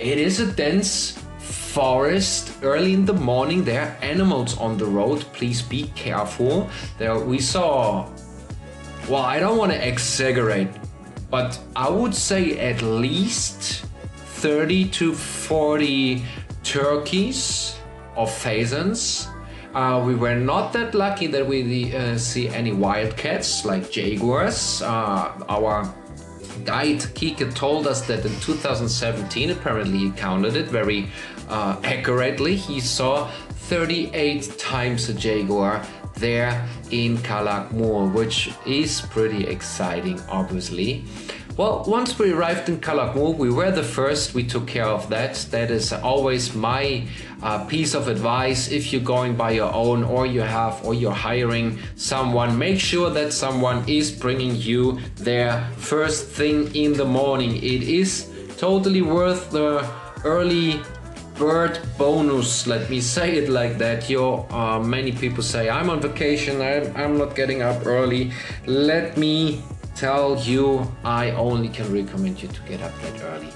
it 0.00 0.18
is 0.18 0.40
a 0.40 0.50
dense 0.50 1.12
forest. 1.38 2.52
Early 2.62 2.92
in 2.92 3.04
the 3.04 3.14
morning, 3.14 3.62
there 3.62 3.82
are 3.82 4.04
animals 4.04 4.58
on 4.58 4.76
the 4.76 4.86
road. 4.86 5.20
Please 5.32 5.62
be 5.62 5.84
careful. 5.94 6.68
There 6.98 7.16
we 7.20 7.38
saw. 7.38 8.10
Well, 9.08 9.22
I 9.22 9.38
don't 9.38 9.58
want 9.58 9.70
to 9.70 9.88
exaggerate, 9.88 10.70
but 11.30 11.56
I 11.76 11.88
would 11.88 12.14
say 12.14 12.58
at 12.58 12.82
least 12.82 13.84
30 14.16 14.88
to 14.88 15.14
40 15.14 16.24
turkeys 16.64 17.78
or 18.16 18.26
pheasants 18.26 19.28
uh, 19.74 20.02
we 20.04 20.14
were 20.14 20.34
not 20.34 20.72
that 20.72 20.94
lucky 20.94 21.26
that 21.26 21.46
we 21.46 21.94
uh, 21.94 22.16
see 22.16 22.48
any 22.48 22.72
wildcats 22.72 23.64
like 23.64 23.90
jaguars. 23.90 24.82
Uh, 24.82 25.32
our 25.48 25.92
guide 26.64 27.00
Kike 27.00 27.54
told 27.54 27.86
us 27.86 28.06
that 28.06 28.24
in 28.24 28.32
2017, 28.40 29.50
apparently 29.50 29.98
he 29.98 30.10
counted 30.12 30.56
it 30.56 30.66
very 30.66 31.08
uh, 31.48 31.80
accurately. 31.84 32.56
He 32.56 32.80
saw 32.80 33.30
38 33.68 34.58
times 34.58 35.08
a 35.08 35.14
jaguar 35.14 35.84
there 36.14 36.66
in 36.90 37.18
Calakmul, 37.18 38.12
which 38.12 38.50
is 38.66 39.00
pretty 39.02 39.46
exciting, 39.46 40.20
obviously. 40.28 41.04
Well, 41.58 41.82
once 41.88 42.16
we 42.16 42.30
arrived 42.30 42.68
in 42.68 42.78
Calakmul, 42.78 43.36
we 43.36 43.50
were 43.50 43.72
the 43.72 43.82
first, 43.82 44.32
we 44.32 44.44
took 44.44 44.68
care 44.68 44.86
of 44.86 45.08
that. 45.08 45.34
That 45.50 45.72
is 45.72 45.92
always 45.92 46.54
my 46.54 47.08
uh, 47.42 47.64
piece 47.64 47.94
of 47.94 48.06
advice. 48.06 48.70
If 48.70 48.92
you're 48.92 49.02
going 49.02 49.34
by 49.34 49.50
your 49.50 49.74
own 49.74 50.04
or 50.04 50.24
you 50.24 50.42
have 50.42 50.84
or 50.84 50.94
you're 50.94 51.10
hiring 51.10 51.80
someone, 51.96 52.56
make 52.56 52.78
sure 52.78 53.10
that 53.10 53.32
someone 53.32 53.82
is 53.88 54.12
bringing 54.12 54.54
you 54.54 55.00
there 55.16 55.68
first 55.76 56.28
thing 56.28 56.72
in 56.76 56.92
the 56.92 57.04
morning. 57.04 57.56
It 57.56 57.82
is 57.82 58.30
totally 58.56 59.02
worth 59.02 59.50
the 59.50 59.84
early 60.24 60.80
bird 61.36 61.80
bonus 61.96 62.66
let 62.66 62.90
me 62.90 63.00
say 63.14 63.36
it 63.36 63.48
like 63.48 63.78
that 63.78 64.10
you 64.10 64.20
uh, 64.50 64.80
many 64.80 65.12
people 65.12 65.40
say 65.40 65.70
i'm 65.70 65.88
on 65.88 66.00
vacation 66.00 66.60
I'm, 66.60 66.96
I'm 66.96 67.16
not 67.16 67.36
getting 67.36 67.62
up 67.62 67.86
early 67.86 68.32
let 68.66 69.16
me 69.16 69.62
tell 69.98 70.40
you 70.40 70.90
I 71.04 71.32
only 71.32 71.68
can 71.68 71.92
recommend 71.92 72.42
you 72.42 72.48
to 72.48 72.60
get 72.62 72.80
up 72.82 72.94
that 73.02 73.20
early. 73.22 73.52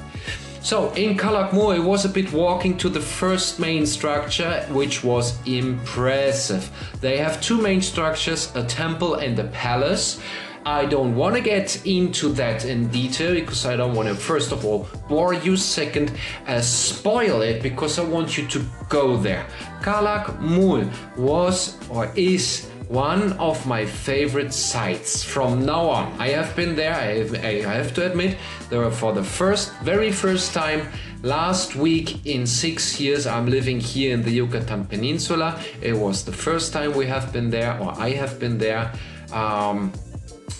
So 0.60 0.92
in 0.92 1.16
Calakmul, 1.16 1.76
it 1.76 1.82
was 1.82 2.04
a 2.04 2.08
bit 2.08 2.32
walking 2.32 2.76
to 2.78 2.88
the 2.88 3.00
first 3.00 3.58
main 3.58 3.84
structure, 3.84 4.64
which 4.70 5.02
was 5.02 5.36
impressive. 5.46 6.70
They 7.00 7.18
have 7.18 7.40
two 7.40 7.60
main 7.60 7.82
structures, 7.82 8.54
a 8.54 8.64
temple 8.64 9.14
and 9.14 9.36
a 9.38 9.44
palace. 9.48 10.20
I 10.64 10.86
don't 10.86 11.16
want 11.16 11.34
to 11.34 11.40
get 11.40 11.84
into 11.84 12.28
that 12.34 12.64
in 12.64 12.86
detail 12.88 13.34
because 13.34 13.66
I 13.66 13.74
don't 13.74 13.94
want 13.96 14.08
to, 14.08 14.14
first 14.14 14.52
of 14.52 14.64
all, 14.64 14.86
bore 15.08 15.34
you. 15.34 15.56
Second, 15.56 16.12
uh, 16.46 16.60
spoil 16.60 17.42
it 17.42 17.60
because 17.60 17.98
I 17.98 18.04
want 18.04 18.38
you 18.38 18.46
to 18.46 18.64
go 18.88 19.16
there. 19.16 19.44
Calakmul 19.80 20.88
was 21.16 21.76
or 21.90 22.12
is 22.14 22.70
one 22.92 23.32
of 23.38 23.66
my 23.66 23.86
favorite 23.86 24.52
sites 24.52 25.24
from 25.24 25.64
now 25.64 25.88
on. 25.88 26.12
I 26.20 26.28
have 26.28 26.54
been 26.54 26.76
there, 26.76 26.92
I 26.94 27.24
have, 27.24 27.34
I 27.42 27.74
have 27.74 27.94
to 27.94 28.04
admit, 28.04 28.36
there 28.68 28.90
for 28.90 29.14
the 29.14 29.24
first, 29.24 29.72
very 29.82 30.12
first 30.12 30.52
time 30.52 30.86
last 31.22 31.74
week 31.74 32.26
in 32.26 32.46
six 32.46 33.00
years 33.00 33.26
I'm 33.26 33.46
living 33.46 33.80
here 33.80 34.12
in 34.12 34.20
the 34.20 34.30
Yucatan 34.30 34.84
Peninsula. 34.84 35.58
It 35.80 35.94
was 35.94 36.26
the 36.26 36.32
first 36.32 36.74
time 36.74 36.94
we 36.94 37.06
have 37.06 37.32
been 37.32 37.48
there, 37.48 37.80
or 37.80 37.98
I 37.98 38.10
have 38.10 38.38
been 38.38 38.58
there. 38.58 38.92
Um, 39.32 39.90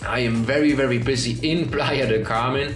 I 0.01 0.19
am 0.19 0.43
very, 0.43 0.73
very 0.73 0.97
busy 0.97 1.37
in 1.47 1.69
Playa 1.71 2.07
del 2.07 2.25
Carmen 2.25 2.73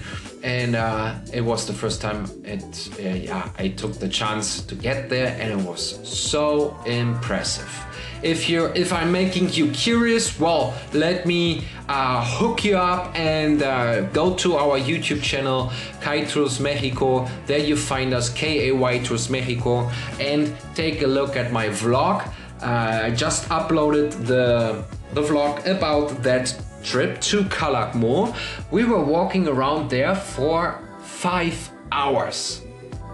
and 0.47 0.77
uh, 0.77 1.13
it 1.33 1.41
was 1.41 1.67
the 1.67 1.73
first 1.73 2.01
time 2.01 2.25
it 2.45 2.63
uh, 2.99 3.01
yeah 3.01 3.49
I 3.59 3.67
took 3.67 3.93
the 3.99 4.07
chance 4.07 4.61
to 4.69 4.75
get 4.75 5.09
there 5.09 5.35
and 5.39 5.59
it 5.59 5.67
was 5.67 5.81
so 6.07 6.77
impressive. 6.85 7.69
If 8.23 8.49
you're 8.49 8.73
if 8.73 8.93
I'm 8.93 9.11
making 9.11 9.49
you 9.49 9.69
curious 9.71 10.39
well 10.39 10.73
let 10.93 11.25
me 11.25 11.65
uh, 11.89 12.23
hook 12.23 12.63
you 12.63 12.77
up 12.77 13.13
and 13.13 13.61
uh, 13.61 14.01
go 14.19 14.35
to 14.35 14.55
our 14.55 14.79
YouTube 14.79 15.21
channel 15.21 15.71
Tours 16.29 16.59
Mexico. 16.61 17.27
There 17.45 17.59
you 17.59 17.75
find 17.75 18.13
us 18.13 18.29
K-A-Y 18.29 18.99
Tours 18.99 19.29
Mexico. 19.29 19.91
And 20.19 20.55
take 20.73 21.01
a 21.01 21.07
look 21.07 21.35
at 21.35 21.51
my 21.51 21.67
vlog. 21.67 22.25
Uh, 22.61 23.07
I 23.07 23.11
just 23.11 23.49
uploaded 23.49 24.11
the 24.25 24.85
the 25.13 25.21
vlog 25.21 25.65
about 25.65 26.23
that 26.23 26.55
trip 26.87 27.19
to 27.19 27.43
Calakmul, 27.43 28.35
we 28.71 28.85
were 28.85 29.03
walking 29.03 29.47
around 29.47 29.89
there 29.89 30.15
for 30.15 30.79
five 31.01 31.69
hours. 31.91 32.61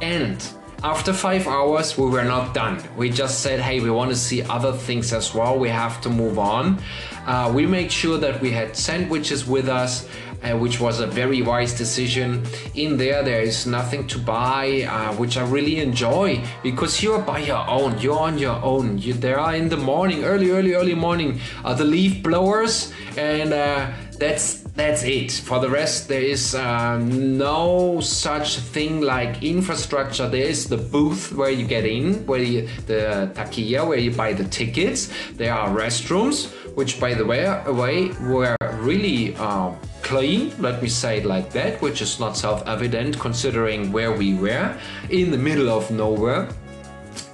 And 0.02 0.46
after 0.84 1.14
five 1.14 1.48
hours, 1.48 1.98
we 1.98 2.10
were 2.10 2.26
not 2.26 2.54
done. 2.54 2.84
We 2.98 3.10
just 3.10 3.40
said, 3.40 3.60
hey, 3.60 3.80
we 3.80 3.90
want 3.90 4.12
to 4.12 4.18
see 4.18 4.44
other 4.44 4.74
things 4.74 5.14
as 5.14 5.34
well. 5.34 5.58
We 5.58 5.70
have 5.70 6.02
to 6.02 6.10
move 6.10 6.38
on. 6.38 6.82
Uh, 7.26 7.52
we 7.56 7.66
made 7.66 7.92
sure 7.92 8.18
that 8.18 8.42
we 8.42 8.52
had 8.52 8.76
sandwiches 8.76 9.48
with 9.48 9.70
us 9.70 10.08
uh, 10.44 10.58
which 10.58 10.80
was 10.80 11.00
a 11.00 11.08
very 11.08 11.42
wise 11.42 11.74
decision. 11.74 12.46
In 12.76 12.98
there, 12.98 13.24
there 13.24 13.42
is 13.42 13.66
nothing 13.66 14.08
to 14.08 14.20
buy, 14.20 14.84
uh, 14.90 15.14
which 15.16 15.38
I 15.38 15.48
really 15.48 15.80
enjoy 15.80 16.44
because 16.62 17.02
you're 17.02 17.22
by 17.22 17.40
your 17.40 17.68
own. 17.68 18.00
You're 18.00 18.20
on 18.20 18.38
your 18.38 18.62
own. 18.64 18.98
You, 18.98 19.14
there 19.14 19.40
are 19.40 19.56
in 19.56 19.70
the 19.70 19.78
morning, 19.78 20.24
early, 20.24 20.52
early, 20.52 20.74
early 20.74 20.96
morning, 20.96 21.40
the 21.64 21.86
leaf 21.86 22.24
blowers, 22.24 22.92
and 23.18 23.54
uh, 23.54 23.92
that's 24.18 24.64
that's 24.76 25.04
it. 25.04 25.32
For 25.32 25.60
the 25.60 25.70
rest, 25.70 26.08
there 26.08 26.22
is 26.22 26.56
uh, 26.56 26.98
no 26.98 28.00
such 28.02 28.58
thing 28.58 29.02
like 29.02 29.44
infrastructure. 29.44 30.28
There 30.28 30.46
is 30.46 30.68
the 30.68 30.78
booth 30.78 31.32
where 31.34 31.52
you 31.52 31.68
get 31.68 31.86
in, 31.86 32.26
where 32.26 32.42
you, 32.42 32.68
the 32.88 33.32
taquilla, 33.36 33.88
where 33.88 34.00
you 34.00 34.12
buy 34.12 34.34
the 34.34 34.46
tickets. 34.46 35.14
There 35.34 35.54
are 35.54 35.70
restrooms, 35.70 36.52
which, 36.76 37.00
by 37.00 37.14
the 37.14 37.26
way, 37.26 37.46
way 37.68 38.10
were 38.22 38.58
really 38.80 39.36
uh, 39.36 39.74
clean. 40.04 40.54
Let 40.60 40.84
me 40.84 40.90
say 40.90 41.18
it 41.18 41.26
like 41.26 41.52
that, 41.54 41.82
which 41.82 42.02
is 42.02 42.20
not 42.20 42.38
self-evident 42.38 43.20
considering 43.20 43.92
where 43.92 44.12
we 44.12 44.36
were 44.36 44.78
in 45.10 45.32
the 45.32 45.38
middle 45.38 45.70
of 45.70 45.90
nowhere. 45.90 46.50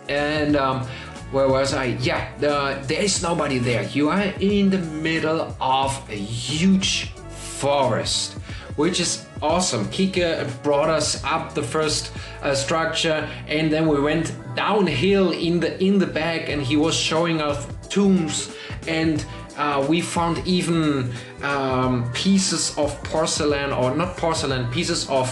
And 0.08 0.56
um, 0.56 0.88
where 1.32 1.50
was 1.50 1.74
I? 1.74 1.98
Yeah, 2.00 2.32
the, 2.40 2.82
there 2.88 3.04
is 3.04 3.22
nobody 3.22 3.60
there. 3.60 3.84
You 3.84 4.10
are 4.10 4.34
in 4.40 4.70
the 4.70 4.80
middle 4.80 5.56
of 5.60 6.10
a 6.10 6.16
huge 6.16 7.12
forest, 7.60 8.34
which 8.76 9.00
is 9.00 9.26
awesome. 9.42 9.86
Kike 9.86 10.48
brought 10.64 10.90
us 10.90 11.24
up 11.24 11.54
the 11.54 11.64
first 11.64 12.12
uh, 12.42 12.56
structure, 12.56 13.28
and 13.48 13.72
then 13.72 13.88
we 13.88 14.00
went 14.00 14.34
downhill 14.56 15.32
in 15.32 15.60
the 15.60 15.82
in 15.84 16.00
the 16.00 16.08
back, 16.08 16.50
and 16.50 16.62
he 16.62 16.76
was 16.76 16.96
showing 16.96 17.42
us 17.42 17.68
tombs, 17.90 18.56
and 18.88 19.26
uh, 19.60 19.86
we 19.88 20.00
found 20.00 20.42
even 20.48 21.12
um, 21.44 22.10
pieces 22.14 22.76
of 22.78 23.04
porcelain, 23.04 23.74
or 23.74 23.96
not 23.96 24.16
porcelain, 24.18 24.72
pieces 24.72 25.08
of 25.10 25.30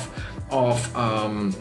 of 0.52 0.96
um, 0.96 1.56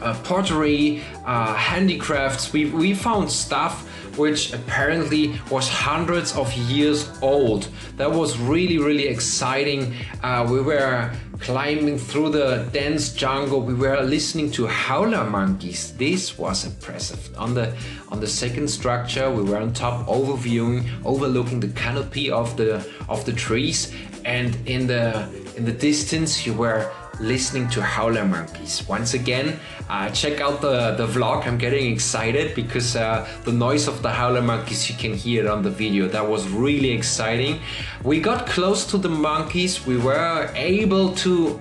uh, 0.00 0.14
pottery, 0.22 1.02
uh, 1.26 1.54
handicrafts. 1.54 2.52
We 2.52 2.66
we 2.66 2.94
found 2.94 3.30
stuff 3.30 3.89
which 4.16 4.52
apparently 4.52 5.38
was 5.50 5.68
hundreds 5.68 6.34
of 6.36 6.52
years 6.52 7.10
old. 7.22 7.68
That 7.96 8.10
was 8.10 8.38
really, 8.38 8.78
really 8.78 9.06
exciting. 9.08 9.94
Uh, 10.22 10.46
we 10.50 10.60
were 10.60 11.10
climbing 11.40 11.98
through 11.98 12.30
the 12.30 12.68
dense 12.72 13.12
jungle. 13.12 13.62
We 13.62 13.74
were 13.74 14.00
listening 14.02 14.50
to 14.52 14.66
howler 14.66 15.24
monkeys. 15.24 15.92
This 15.96 16.38
was 16.38 16.64
impressive. 16.64 17.34
On 17.38 17.54
the 17.54 17.74
on 18.08 18.20
the 18.20 18.26
second 18.26 18.68
structure, 18.68 19.30
we 19.30 19.42
were 19.42 19.56
on 19.58 19.72
top, 19.72 20.06
overviewing, 20.06 20.86
overlooking 21.04 21.60
the 21.60 21.68
canopy 21.68 22.30
of 22.30 22.56
the 22.56 22.86
of 23.08 23.24
the 23.24 23.32
trees, 23.32 23.92
and 24.24 24.56
in 24.66 24.86
the 24.86 25.28
in 25.56 25.64
the 25.64 25.72
distance, 25.72 26.46
you 26.46 26.52
were 26.52 26.90
listening 27.20 27.68
to 27.68 27.82
howler 27.82 28.24
monkeys. 28.24 28.86
Once 28.88 29.14
again, 29.14 29.60
uh, 29.88 30.08
check 30.10 30.40
out 30.40 30.60
the, 30.60 30.92
the 30.92 31.06
vlog. 31.06 31.46
I'm 31.46 31.58
getting 31.58 31.92
excited 31.92 32.54
because 32.54 32.96
uh, 32.96 33.28
the 33.44 33.52
noise 33.52 33.86
of 33.88 34.02
the 34.02 34.10
howler 34.10 34.42
monkeys, 34.42 34.88
you 34.88 34.96
can 34.96 35.14
hear 35.14 35.44
it 35.44 35.50
on 35.50 35.62
the 35.62 35.70
video. 35.70 36.08
That 36.08 36.26
was 36.26 36.48
really 36.48 36.90
exciting. 36.90 37.60
We 38.02 38.20
got 38.20 38.46
close 38.46 38.84
to 38.86 38.98
the 38.98 39.10
monkeys. 39.10 39.86
We 39.86 39.98
were 39.98 40.50
able 40.54 41.14
to 41.16 41.60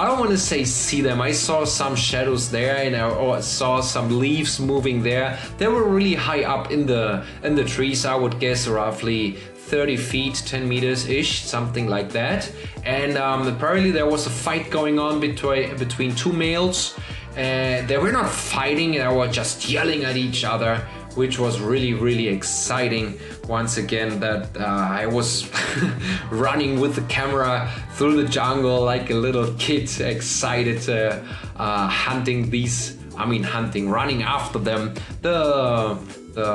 I 0.00 0.06
don't 0.06 0.18
want 0.18 0.30
to 0.30 0.38
say 0.38 0.64
see 0.64 1.02
them. 1.02 1.20
I 1.20 1.30
saw 1.30 1.66
some 1.66 1.94
shadows 1.94 2.50
there 2.50 2.78
and 2.78 2.96
I 2.96 3.40
saw 3.40 3.82
some 3.82 4.18
leaves 4.18 4.58
moving 4.58 5.02
there. 5.02 5.38
They 5.58 5.68
were 5.68 5.84
really 5.84 6.14
high 6.14 6.44
up 6.44 6.70
in 6.70 6.86
the 6.86 7.22
in 7.42 7.54
the 7.54 7.64
trees. 7.64 8.06
I 8.06 8.14
would 8.14 8.40
guess 8.40 8.66
roughly 8.66 9.32
30 9.32 9.98
feet, 9.98 10.42
10 10.46 10.66
meters 10.66 11.06
ish, 11.06 11.42
something 11.42 11.86
like 11.86 12.08
that. 12.12 12.50
And 12.82 13.18
um, 13.18 13.46
apparently 13.46 13.90
there 13.90 14.06
was 14.06 14.26
a 14.26 14.30
fight 14.30 14.70
going 14.70 14.98
on 14.98 15.20
between 15.20 15.76
between 15.76 16.14
two 16.14 16.32
males. 16.32 16.98
Uh, 17.32 17.84
they 17.86 17.98
were 17.98 18.10
not 18.10 18.30
fighting; 18.30 18.92
they 18.92 19.06
were 19.06 19.28
just 19.28 19.68
yelling 19.68 20.04
at 20.04 20.16
each 20.16 20.44
other, 20.44 20.80
which 21.20 21.38
was 21.38 21.60
really, 21.60 21.92
really 21.92 22.28
exciting. 22.28 23.06
Once 23.46 23.76
again, 23.76 24.18
that 24.20 24.56
uh, 24.56 25.02
I 25.02 25.04
was 25.06 25.28
running 26.30 26.80
with 26.80 26.94
the 26.94 27.06
camera 27.16 27.70
through 27.96 28.16
the 28.22 28.28
jungle 28.38 28.80
like 28.92 29.10
a 29.10 29.18
little 29.26 29.52
kid, 29.64 29.84
excited, 30.00 30.80
uh, 30.88 31.20
uh 31.56 31.88
hunting 32.06 32.48
these. 32.48 32.96
I 33.22 33.26
mean, 33.26 33.42
hunting, 33.42 33.84
running 33.90 34.22
after 34.22 34.58
them. 34.58 34.94
The 35.20 35.38
the 36.32 36.48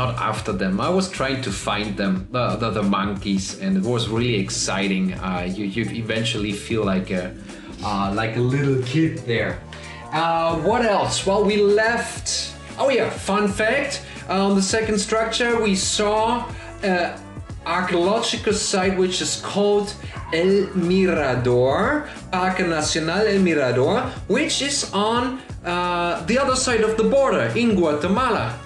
not 0.00 0.14
after 0.30 0.52
them. 0.52 0.80
I 0.80 0.90
was 0.98 1.10
trying 1.10 1.40
to 1.42 1.50
find 1.50 1.96
them, 1.96 2.28
the, 2.30 2.56
the, 2.56 2.70
the 2.70 2.82
monkeys, 2.82 3.58
and 3.62 3.76
it 3.80 3.82
was 3.82 4.08
really 4.08 4.36
exciting. 4.36 5.14
Uh, 5.14 5.50
you, 5.56 5.64
you 5.64 5.84
eventually 6.04 6.52
feel 6.52 6.84
like 6.84 7.10
a, 7.10 7.34
uh, 7.82 8.12
like 8.14 8.36
a 8.36 8.44
little 8.54 8.82
kid 8.84 9.18
there. 9.26 9.58
Uh, 10.12 10.58
what 10.60 10.84
else? 10.84 11.26
Well, 11.26 11.42
we 11.44 11.56
left. 11.56 12.55
Oh, 12.78 12.90
yeah, 12.90 13.08
fun 13.08 13.48
fact 13.48 14.02
on 14.28 14.54
the 14.54 14.62
second 14.62 14.98
structure, 14.98 15.60
we 15.60 15.74
saw 15.74 16.46
an 16.82 17.18
archaeological 17.64 18.52
site 18.52 18.96
which 18.98 19.22
is 19.22 19.40
called 19.40 19.94
El 20.32 20.66
Mirador, 20.74 22.08
Parque 22.30 22.60
Nacional 22.60 23.26
El 23.26 23.40
Mirador, 23.40 24.02
which 24.28 24.60
is 24.62 24.92
on 24.92 25.40
uh, 25.64 26.22
the 26.26 26.38
other 26.38 26.56
side 26.56 26.82
of 26.82 26.96
the 26.96 27.04
border 27.04 27.52
in 27.56 27.76
Guatemala. 27.76 28.58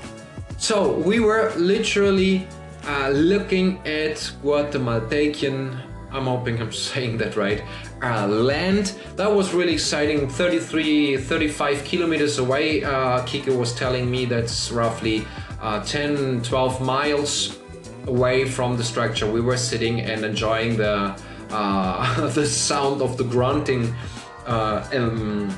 So 0.59 0.93
we 0.93 1.21
were 1.21 1.53
literally 1.57 2.49
uh, 2.87 3.11
looking 3.11 3.79
at 3.87 4.17
Guatemaltecan, 4.43 5.81
I'm 6.11 6.25
hoping 6.25 6.61
I'm 6.61 6.73
saying 6.91 7.19
that 7.19 7.37
right, 7.37 7.63
uh, 8.03 8.27
land. 8.27 8.95
That 9.17 9.31
was 9.31 9.53
really 9.53 9.75
exciting. 9.75 10.29
33, 10.29 11.17
35 11.19 11.85
kilometers 11.85 12.39
away, 12.39 12.85
uh, 12.85 13.23
Kike 13.27 13.57
was 13.57 13.75
telling 13.75 14.11
me 14.11 14.25
that's 14.25 14.71
roughly 14.71 15.27
uh, 15.61 15.83
10, 15.85 16.43
12 16.43 16.81
miles 16.81 17.59
away 18.07 18.45
from 18.45 18.77
the 18.77 18.85
structure. 18.85 19.31
We 19.31 19.41
were 19.41 19.57
sitting 19.57 20.01
and 20.01 20.25
enjoying 20.25 20.77
the, 20.77 21.21
uh, 21.51 22.27
the 22.35 22.47
sound 22.47 23.03
of 23.03 23.17
the 23.17 23.25
grunting 23.25 23.95
uh, 24.47 24.89
um, 24.95 25.55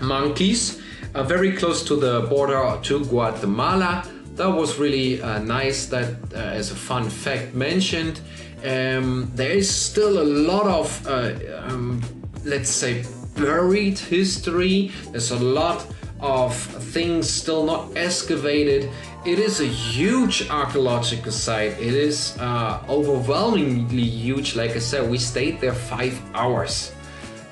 monkeys. 0.00 0.82
Uh, 1.14 1.22
very 1.22 1.52
close 1.52 1.82
to 1.84 1.96
the 1.96 2.22
border 2.22 2.78
to 2.82 3.04
Guatemala 3.06 4.06
that 4.36 4.50
was 4.50 4.78
really 4.78 5.22
uh, 5.22 5.38
nice 5.38 5.86
that 5.86 6.14
as 6.34 6.70
a 6.70 6.74
fun 6.74 7.08
fact 7.08 7.54
mentioned 7.54 8.20
um, 8.64 9.30
there 9.34 9.50
is 9.50 9.68
still 9.74 10.22
a 10.22 10.24
lot 10.24 10.66
of 10.66 11.06
uh, 11.06 11.34
um, 11.66 12.02
let's 12.44 12.70
say 12.70 13.04
buried 13.36 13.98
history. 13.98 14.92
There's 15.10 15.30
a 15.30 15.38
lot 15.38 15.86
of 16.20 16.56
things 16.56 17.28
still 17.28 17.64
not 17.64 17.96
excavated. 17.96 18.90
It 19.26 19.38
is 19.38 19.60
a 19.60 19.66
huge 19.66 20.48
archaeological 20.48 21.32
site. 21.32 21.72
It 21.72 21.94
is 21.94 22.36
uh, 22.38 22.82
overwhelmingly 22.88 24.04
huge. 24.04 24.54
Like 24.54 24.70
i 24.70 24.78
said 24.78 25.10
we 25.10 25.18
stayed 25.18 25.60
there 25.60 25.74
five 25.74 26.18
hours. 26.34 26.92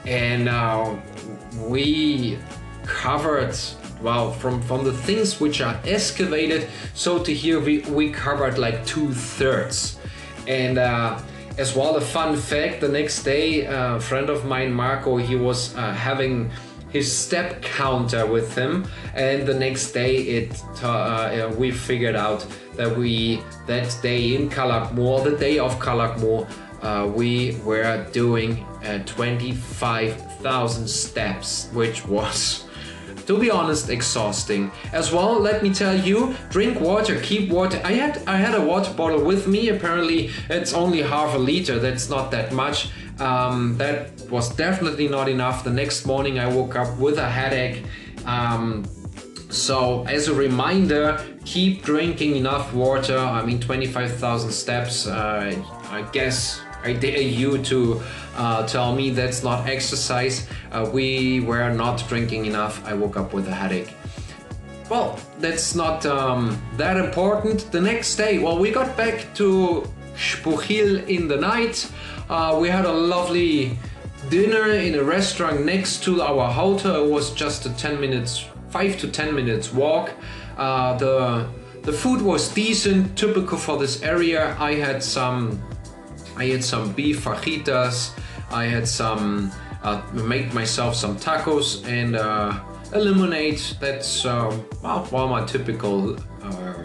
And 0.07 0.49
uh, 0.49 0.95
we 1.67 2.39
covered 2.85 3.57
well 4.03 4.31
from 4.33 4.61
from 4.63 4.85
the 4.85 4.93
things 4.93 5.41
which 5.41 5.63
are 5.63 5.81
excavated 5.87 6.69
so 6.93 7.19
to 7.19 7.33
here 7.33 7.59
we, 7.59 7.79
we 7.81 8.11
covered 8.11 8.59
like 8.59 8.85
two-thirds 8.85 9.99
and 10.47 10.79
uh, 10.79 11.19
as 11.59 11.75
well 11.77 11.97
a 11.97 12.01
fun 12.01 12.37
fact 12.37 12.81
the 12.81 12.89
next 12.89 13.23
day 13.23 13.65
a 13.65 14.01
friend 14.01 14.29
of 14.29 14.45
mine 14.45 14.73
marco 14.73 15.17
he 15.17 15.37
was 15.37 15.75
uh, 15.77 15.93
having 15.93 16.51
his 16.95 17.13
step 17.13 17.61
counter 17.61 18.25
with 18.25 18.55
him. 18.55 18.87
And 19.15 19.45
the 19.47 19.55
next 19.55 19.91
day 19.91 20.15
it 20.39 20.63
uh, 20.83 20.89
uh 20.89 21.55
we 21.59 21.73
figured 21.73 22.15
out 22.15 22.47
that 22.77 22.97
we 22.97 23.43
that 23.67 23.91
day 24.01 24.35
in 24.37 24.49
Calakmul 24.49 25.25
the 25.25 25.37
day 25.37 25.59
of 25.59 25.73
Calakmul 25.81 26.47
uh, 26.83 27.07
we 27.07 27.57
were 27.65 28.07
doing 28.13 28.65
uh, 28.85 28.99
25,000 29.07 30.89
steps 30.89 31.69
which 31.73 32.07
was 32.07 32.65
to 33.27 33.39
be 33.39 33.51
honest, 33.51 33.89
exhausting. 33.89 34.71
As 34.93 35.13
well, 35.13 35.39
let 35.41 35.63
me 35.63 35.73
tell 35.73 35.97
you, 35.97 36.35
drink 36.51 36.81
water, 36.81 37.21
keep 37.21 37.51
water. 37.51 37.81
I 37.85 37.93
had 37.93 38.23
I 38.27 38.37
had 38.37 38.55
a 38.55 38.61
water 38.61 38.93
bottle 38.93 39.23
with 39.25 39.47
me. 39.47 39.69
Apparently, 39.69 40.31
it's 40.49 40.73
only 40.73 41.03
half 41.03 41.35
a 41.35 41.39
liter. 41.39 41.79
That's 41.79 42.09
not 42.09 42.31
that 42.31 42.53
much. 42.53 42.89
Um, 43.19 43.77
that 43.79 44.21
was 44.29 44.55
definitely 44.57 45.09
not 45.09 45.29
enough. 45.29 45.65
The 45.65 45.71
next 45.71 46.07
morning, 46.07 46.39
I 46.39 46.47
woke 46.47 46.77
up 46.77 46.99
with 46.99 47.19
a 47.19 47.29
headache. 47.29 47.85
Um, 48.27 48.85
so, 49.51 50.05
as 50.09 50.29
a 50.29 50.35
reminder, 50.35 51.25
keep 51.45 51.83
drinking 51.83 52.37
enough 52.37 52.75
water. 52.75 53.17
I 53.17 53.45
mean, 53.45 53.61
25,000 53.61 54.51
steps. 54.51 55.07
Uh, 55.07 55.55
I 55.91 56.03
guess 56.11 56.61
I 56.85 56.93
dare 56.93 57.21
you 57.21 57.59
to 57.65 58.03
uh, 58.37 58.67
tell 58.67 58.95
me 58.95 59.11
that's 59.11 59.43
not 59.43 59.67
exercise. 59.67 60.47
Uh, 60.71 60.89
we 60.93 61.41
were 61.41 61.71
not 61.71 62.05
drinking 62.09 62.45
enough. 62.45 62.85
I 62.87 62.93
woke 62.93 63.17
up 63.17 63.33
with 63.33 63.49
a 63.49 63.55
headache. 63.55 63.95
Well, 64.91 65.19
that's 65.39 65.75
not 65.75 66.05
um, 66.05 66.61
that 66.77 66.99
important. 66.99 67.73
The 67.73 67.81
next 67.81 68.17
day, 68.17 68.39
well, 68.39 68.59
we 68.59 68.71
got 68.71 68.97
back 68.99 69.35
to 69.37 69.89
Xpujil 70.15 71.09
in 71.09 71.27
the 71.27 71.37
night. 71.37 71.91
Uh, 72.29 72.59
we 72.61 72.69
had 72.69 72.85
a 72.85 72.93
lovely 72.93 73.79
dinner 74.29 74.69
in 74.71 74.95
a 74.95 75.03
restaurant 75.03 75.65
next 75.65 76.05
to 76.05 76.21
our 76.21 76.53
hotel. 76.53 77.05
It 77.05 77.11
was 77.11 77.33
just 77.33 77.65
a 77.65 77.71
10 77.71 77.99
minutes, 77.99 78.47
5 78.69 78.99
to 78.99 79.09
10 79.09 79.35
minutes 79.35 79.73
walk. 79.73 80.11
Uh, 80.59 80.97
the 80.99 81.49
the 81.85 81.93
food 81.93 82.23
was 82.23 82.49
decent, 82.49 83.15
typical 83.15 83.59
for 83.59 83.77
this 83.77 84.03
area. 84.03 84.57
I 84.59 84.73
had 84.73 85.03
some 85.03 85.63
I 86.37 86.47
had 86.47 86.65
some 86.65 86.93
beef 86.93 87.25
fajitas. 87.25 88.13
I 88.51 88.65
had 88.65 88.87
some 88.89 89.53
uh, 89.83 90.03
made 90.13 90.53
myself 90.55 90.95
some 90.95 91.17
tacos 91.17 91.87
and 91.87 92.17
uh, 92.17 92.59
a 92.93 92.99
lemonade. 92.99 93.61
That's 93.81 94.25
uh, 94.25 94.57
well, 94.83 95.09
well, 95.13 95.29
my 95.29 95.45
typical 95.45 96.17
uh, 96.43 96.85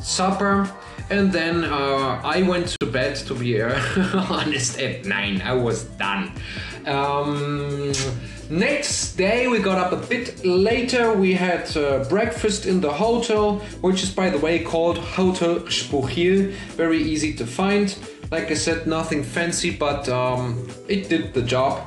supper. 0.00 0.70
And 1.10 1.32
then 1.32 1.64
uh, 1.64 2.20
I 2.22 2.42
went 2.42 2.76
to 2.80 2.86
bed, 2.86 3.16
to 3.28 3.34
be 3.34 3.62
honest, 3.62 4.78
at 4.78 5.06
9. 5.06 5.40
I 5.40 5.54
was 5.54 5.84
done. 5.84 6.32
Um, 6.84 7.92
next 8.50 9.16
day, 9.16 9.48
we 9.48 9.58
got 9.58 9.78
up 9.78 9.92
a 9.92 10.06
bit 10.06 10.44
later. 10.44 11.14
We 11.14 11.32
had 11.32 11.74
uh, 11.78 12.04
breakfast 12.10 12.66
in 12.66 12.82
the 12.82 12.92
hotel, 12.92 13.60
which 13.80 14.02
is, 14.02 14.10
by 14.10 14.28
the 14.28 14.38
way, 14.38 14.62
called 14.62 14.98
Hotel 14.98 15.60
Xpujil. 15.60 16.52
Very 16.76 17.02
easy 17.02 17.32
to 17.34 17.46
find. 17.46 17.96
Like 18.30 18.50
I 18.50 18.54
said, 18.54 18.86
nothing 18.86 19.24
fancy, 19.24 19.70
but 19.70 20.06
um, 20.10 20.68
it 20.86 21.08
did 21.08 21.32
the 21.32 21.40
job. 21.40 21.82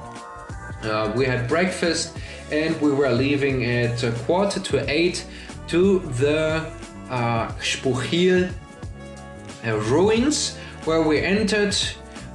Uh, 0.81 1.13
we 1.15 1.25
had 1.25 1.47
breakfast 1.47 2.17
and 2.51 2.79
we 2.81 2.91
were 2.91 3.11
leaving 3.11 3.63
at 3.63 4.01
a 4.03 4.11
quarter 4.25 4.59
to 4.59 4.89
eight 4.89 5.23
to 5.67 5.99
the 5.99 6.65
uh, 7.09 7.47
Xpujil 7.59 8.51
uh, 9.63 9.77
ruins 9.77 10.57
where 10.85 11.03
we 11.03 11.19
entered 11.19 11.75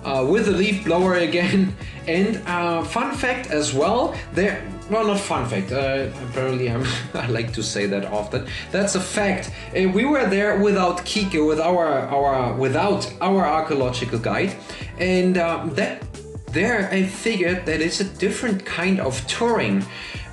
uh, 0.07 0.25
with 0.25 0.47
the 0.47 0.53
leaf 0.53 0.85
blower 0.85 1.15
again. 1.15 1.77
And 2.07 2.41
uh, 2.47 2.85
fun 2.85 3.17
fact 3.17 3.51
as 3.51 3.75
well, 3.75 4.15
there. 4.33 4.63
Well, 4.89 5.09
not 5.09 5.19
fun 5.19 5.45
fact. 5.49 5.73
Uh, 5.73 6.07
apparently, 6.31 6.71
I'm, 6.71 6.85
I 7.15 7.27
like 7.27 7.53
to 7.55 7.65
say 7.65 7.87
that 7.87 8.05
often. 8.05 8.47
That's 8.71 8.95
a 8.95 9.01
fact. 9.01 9.51
Uh, 9.77 9.89
we 9.89 10.05
were 10.05 10.25
there 10.27 10.61
without 10.61 10.99
Kike, 10.99 11.45
with 11.45 11.59
our 11.59 11.89
our 12.17 12.55
without 12.55 13.13
our 13.21 13.45
archaeological 13.45 14.21
guide, 14.21 14.55
and 15.01 15.37
um, 15.37 15.75
that 15.75 16.07
there 16.53 16.89
I 16.93 17.03
figured 17.03 17.67
that 17.67 17.81
it's 17.81 18.01
a 18.01 18.05
different 18.05 18.65
kind 18.65 19.01
of 19.01 19.15
touring. 19.27 19.85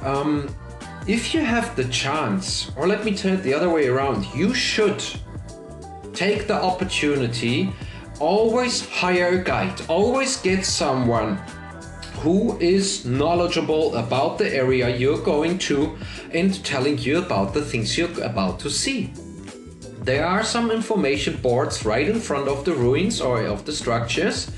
Um, 0.04 0.48
if 1.08 1.34
you 1.34 1.42
have 1.42 1.76
the 1.76 1.86
chance, 1.86 2.72
or 2.76 2.88
let 2.88 3.04
me 3.04 3.18
turn 3.18 3.34
it 3.34 3.42
the 3.42 3.56
other 3.56 3.70
way 3.70 3.88
around, 3.88 4.28
you 4.36 4.54
should 4.54 5.04
take 6.14 6.48
the 6.48 6.62
opportunity, 6.62 7.74
always 8.24 8.88
hire 8.88 9.40
a 9.40 9.44
guide, 9.44 9.82
always 9.90 10.38
get 10.38 10.66
someone 10.66 11.36
who 12.22 12.58
is 12.60 13.06
knowledgeable 13.06 13.94
about 13.98 14.38
the 14.38 14.50
area 14.56 14.96
you're 14.96 15.22
going 15.22 15.58
to 15.58 15.98
and 16.32 16.64
telling 16.64 16.98
you 16.98 17.18
about 17.18 17.54
the 17.54 17.62
things 17.62 17.98
you're 17.98 18.24
about 18.24 18.62
to 18.62 18.70
see. 18.70 19.12
There 20.04 20.26
are 20.26 20.44
some 20.44 20.72
information 20.72 21.36
boards 21.42 21.86
right 21.86 22.08
in 22.08 22.20
front 22.20 22.48
of 22.48 22.64
the 22.64 22.74
ruins 22.74 23.20
or 23.20 23.46
of 23.46 23.66
the 23.66 23.74
structures, 23.74 24.50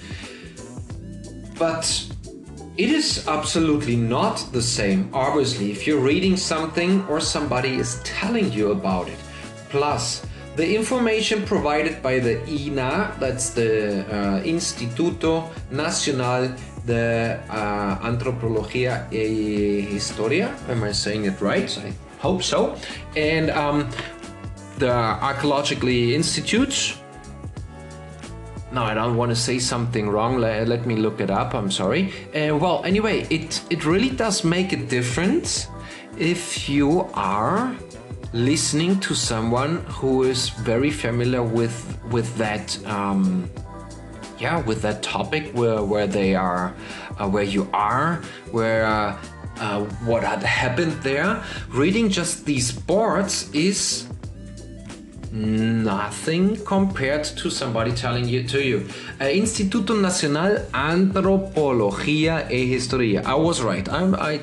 but 1.58 1.86
it 2.78 2.90
is 2.90 3.28
absolutely 3.28 3.96
not 3.96 4.48
the 4.52 4.62
same, 4.62 5.10
obviously, 5.12 5.72
if 5.72 5.88
you're 5.88 6.06
reading 6.14 6.38
something 6.38 7.04
or 7.08 7.20
somebody 7.20 7.76
is 7.76 8.00
telling 8.04 8.52
you 8.52 8.72
about 8.72 9.08
it. 9.08 9.18
Plus, 9.70 10.24
the 10.56 10.76
information 10.76 11.44
provided 11.44 12.02
by 12.02 12.20
the 12.20 12.36
INAH, 12.48 13.20
that's 13.20 13.50
the 13.50 14.06
uh, 14.08 14.42
Instituto 14.44 15.50
Nacional 15.72 16.56
de 16.86 17.40
uh, 17.50 17.98
Antropología 18.02 19.08
e 19.12 19.82
Historia. 19.82 20.56
Am 20.70 20.84
I 20.84 20.92
saying 20.92 21.26
it 21.26 21.42
right? 21.42 21.70
I 21.78 21.94
hope 22.20 22.44
so. 22.44 22.76
And 23.16 23.50
um, 23.50 23.90
the 24.78 24.92
Archaeologically 24.92 26.16
Institute. 26.16 26.98
No, 28.72 28.84
I 28.84 28.94
don't 28.94 29.16
want 29.16 29.32
to 29.32 29.36
say 29.36 29.60
something 29.60 30.10
wrong. 30.10 30.38
Let, 30.38 30.68
let 30.68 30.86
me 30.86 30.96
look 30.96 31.22
it 31.22 31.30
up. 31.30 31.54
I'm 31.54 31.72
sorry. 31.72 32.12
Uh, 32.34 32.58
well, 32.58 32.84
anyway, 32.84 33.26
it 33.30 33.62
it 33.70 33.86
really 33.86 34.10
does 34.10 34.44
make 34.44 34.74
a 34.74 34.78
difference 34.78 35.68
if 36.18 36.70
you 36.70 37.10
are 37.14 37.76
listening 38.34 39.00
to 39.00 39.16
someone 39.16 39.78
who 39.88 40.24
is 40.24 40.50
very 40.50 40.92
familiar 40.92 41.44
with 41.44 41.98
with 42.12 42.36
that 42.38 42.78
um, 42.86 43.50
yeah 44.40 44.62
with 44.64 44.82
that 44.82 45.02
topic 45.02 45.52
where 45.54 45.84
where 45.84 46.08
they 46.08 46.36
are 46.36 46.74
uh, 47.18 47.28
where 47.28 47.44
you 47.44 47.68
are 47.74 48.22
where 48.52 48.86
uh, 48.86 49.18
uh, 49.60 49.84
what 50.06 50.24
had 50.24 50.44
happened 50.44 50.94
there. 51.04 51.42
Reading 51.70 52.10
just 52.10 52.46
these 52.46 52.72
boards 52.72 53.50
is 53.54 54.08
nothing 55.32 56.56
compared 56.66 57.24
to 57.24 57.50
somebody 57.50 57.92
telling 57.92 58.28
you 58.28 58.44
to 58.48 58.64
you. 58.64 58.88
Uh, 59.20 59.26
Instituto 59.26 60.00
Nacional 60.00 60.58
Antropología 60.74 62.50
e 62.50 62.66
Historia. 62.68 63.22
I 63.26 63.36
was 63.36 63.62
right. 63.62 63.88
I'm, 63.90 64.16
I 64.16 64.42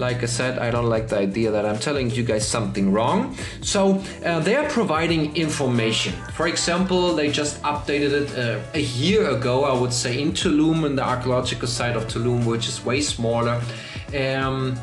like 0.00 0.22
I 0.22 0.26
said, 0.26 0.58
I 0.58 0.70
don't 0.70 0.88
like 0.88 1.08
the 1.08 1.18
idea 1.18 1.50
that 1.50 1.64
I'm 1.66 1.78
telling 1.78 2.10
you 2.10 2.24
guys 2.24 2.48
something 2.48 2.90
wrong. 2.90 3.36
So 3.60 4.02
uh, 4.24 4.40
they 4.40 4.56
are 4.56 4.68
providing 4.68 5.36
information. 5.36 6.14
For 6.32 6.48
example, 6.48 7.14
they 7.14 7.30
just 7.30 7.62
updated 7.62 8.12
it 8.22 8.28
uh, 8.38 8.60
a 8.74 8.80
year 8.80 9.28
ago, 9.30 9.64
I 9.64 9.78
would 9.78 9.92
say, 9.92 10.20
in 10.20 10.32
Tulum, 10.32 10.86
in 10.86 10.96
the 10.96 11.04
archaeological 11.04 11.68
site 11.68 11.96
of 11.96 12.04
Tulum, 12.06 12.46
which 12.46 12.66
is 12.66 12.82
way 12.84 13.02
smaller. 13.02 13.60
Um, 14.18 14.76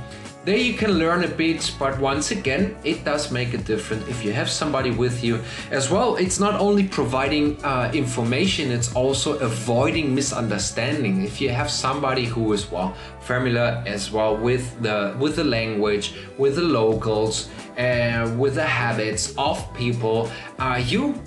there 0.47 0.55
you 0.55 0.75
can 0.75 0.91
learn 0.91 1.25
a 1.25 1.27
bit, 1.27 1.75
but 1.77 1.99
once 1.99 2.31
again, 2.31 2.73
it 2.85 3.03
does 3.03 3.31
make 3.33 3.53
a 3.53 3.57
difference 3.57 4.07
if 4.07 4.23
you 4.23 4.31
have 4.31 4.49
somebody 4.49 4.91
with 4.91 5.21
you 5.21 5.41
as 5.71 5.91
well. 5.91 6.15
It's 6.15 6.39
not 6.39 6.57
only 6.57 6.87
providing 6.87 7.61
uh, 7.65 7.91
information, 7.93 8.71
it's 8.71 8.93
also 8.93 9.37
avoiding 9.39 10.15
misunderstanding. 10.15 11.25
If 11.25 11.41
you 11.41 11.49
have 11.49 11.69
somebody 11.69 12.23
who 12.23 12.53
is 12.53 12.71
well 12.71 12.95
familiar 13.19 13.83
as 13.85 14.09
well 14.09 14.37
with 14.37 14.81
the 14.81 15.13
with 15.19 15.35
the 15.35 15.43
language, 15.43 16.13
with 16.37 16.55
the 16.55 16.67
locals, 16.79 17.49
uh, 17.77 18.33
with 18.37 18.55
the 18.55 18.69
habits 18.83 19.35
of 19.37 19.57
people, 19.73 20.31
uh, 20.59 20.81
you 20.81 21.21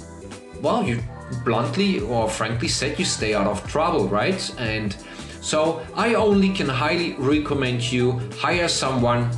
well 0.63 0.83
you 0.83 0.99
bluntly 1.45 2.01
or 2.01 2.27
frankly 2.29 2.69
said 2.69 2.99
you 2.99 3.05
stay 3.05 3.35
out 3.35 3.47
of 3.47 3.67
trouble, 3.69 4.09
right? 4.09 4.41
And 4.59 4.97
so 5.41 5.83
I 5.95 6.15
only 6.15 6.51
can 6.51 6.69
highly 6.69 7.15
recommend 7.15 7.91
you 7.91 8.21
hire 8.39 8.69
someone 8.69 9.31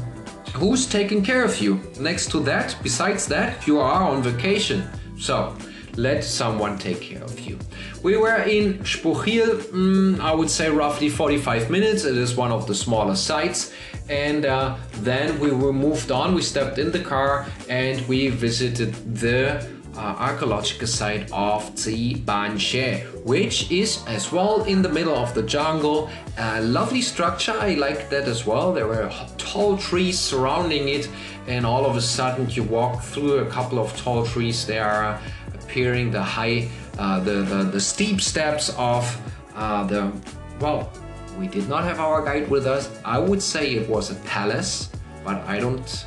who's 0.55 0.87
taking 0.87 1.25
care 1.25 1.45
of 1.45 1.61
you. 1.61 1.81
Next 1.99 2.31
to 2.33 2.41
that, 2.41 2.77
besides 2.83 3.27
that, 3.29 3.67
you 3.67 3.79
are 3.81 4.03
on 4.03 4.23
vacation. 4.23 4.88
So 5.19 5.57
let 5.97 6.25
someone 6.25 6.79
take 6.79 7.01
care 7.01 7.23
of 7.23 7.38
you. 7.41 7.59
We 8.03 8.17
were 8.17 8.43
in 8.43 8.79
Xpujil, 8.79 9.62
mm, 9.71 10.21
I 10.21 10.35
would 10.35 10.51
say 10.51 10.69
roughly 10.71 11.09
45 11.09 11.71
minutes. 11.71 12.05
It 12.05 12.17
is 12.17 12.35
one 12.37 12.51
of 12.51 12.67
the 12.67 12.75
smaller 12.75 13.15
sites. 13.15 13.73
And 14.09 14.45
uh, 14.45 14.77
then 15.01 15.38
we 15.38 15.53
were 15.53 15.73
moved 15.73 16.11
on. 16.11 16.35
We 16.35 16.43
stepped 16.43 16.79
in 16.79 16.91
the 16.91 16.99
car 16.99 17.47
and 17.69 18.07
we 18.09 18.29
visited 18.29 18.95
the 19.15 19.67
uh, 19.96 20.16
archaeological 20.18 20.87
site 20.87 21.31
of 21.33 21.74
Tsibanshe, 21.74 23.24
which 23.24 23.70
is 23.70 24.02
as 24.07 24.33
well 24.33 24.64
in 24.64 24.83
the 24.83 24.88
middle 24.88 25.14
of 25.14 25.35
the 25.35 25.42
jungle. 25.42 26.09
A 26.38 26.61
lovely 26.62 27.02
structure, 27.02 27.52
I 27.52 27.74
like 27.74 28.09
that 28.11 28.26
as 28.26 28.46
well. 28.46 28.72
There 28.72 28.87
were 28.87 29.12
tall 29.37 29.76
trees 29.76 30.18
surrounding 30.18 30.88
it, 30.88 31.09
and 31.46 31.66
all 31.66 31.85
of 31.85 31.96
a 31.96 32.00
sudden 32.00 32.48
you 32.50 32.62
walk 32.62 33.02
through 33.02 33.38
a 33.40 33.46
couple 33.46 33.78
of 33.78 33.94
tall 33.96 34.24
trees. 34.24 34.66
They 34.66 34.78
are 34.78 35.20
appearing 35.55 36.11
the 36.11 36.22
high, 36.22 36.68
uh, 36.98 37.20
the, 37.20 37.42
the, 37.42 37.64
the 37.64 37.81
steep 37.81 38.20
steps 38.20 38.70
of 38.78 39.05
uh, 39.55 39.85
the 39.85 40.12
well. 40.61 40.90
We 41.38 41.48
did 41.48 41.68
not 41.68 41.85
have 41.85 41.98
our 41.98 42.24
guide 42.24 42.48
with 42.48 42.66
us. 42.66 42.90
I 43.05 43.18
would 43.18 43.42
say 43.42 43.74
it 43.74 43.88
was 43.88 44.11
a 44.11 44.14
palace, 44.26 44.90
but 45.24 45.37
I 45.46 45.59
don't. 45.59 46.07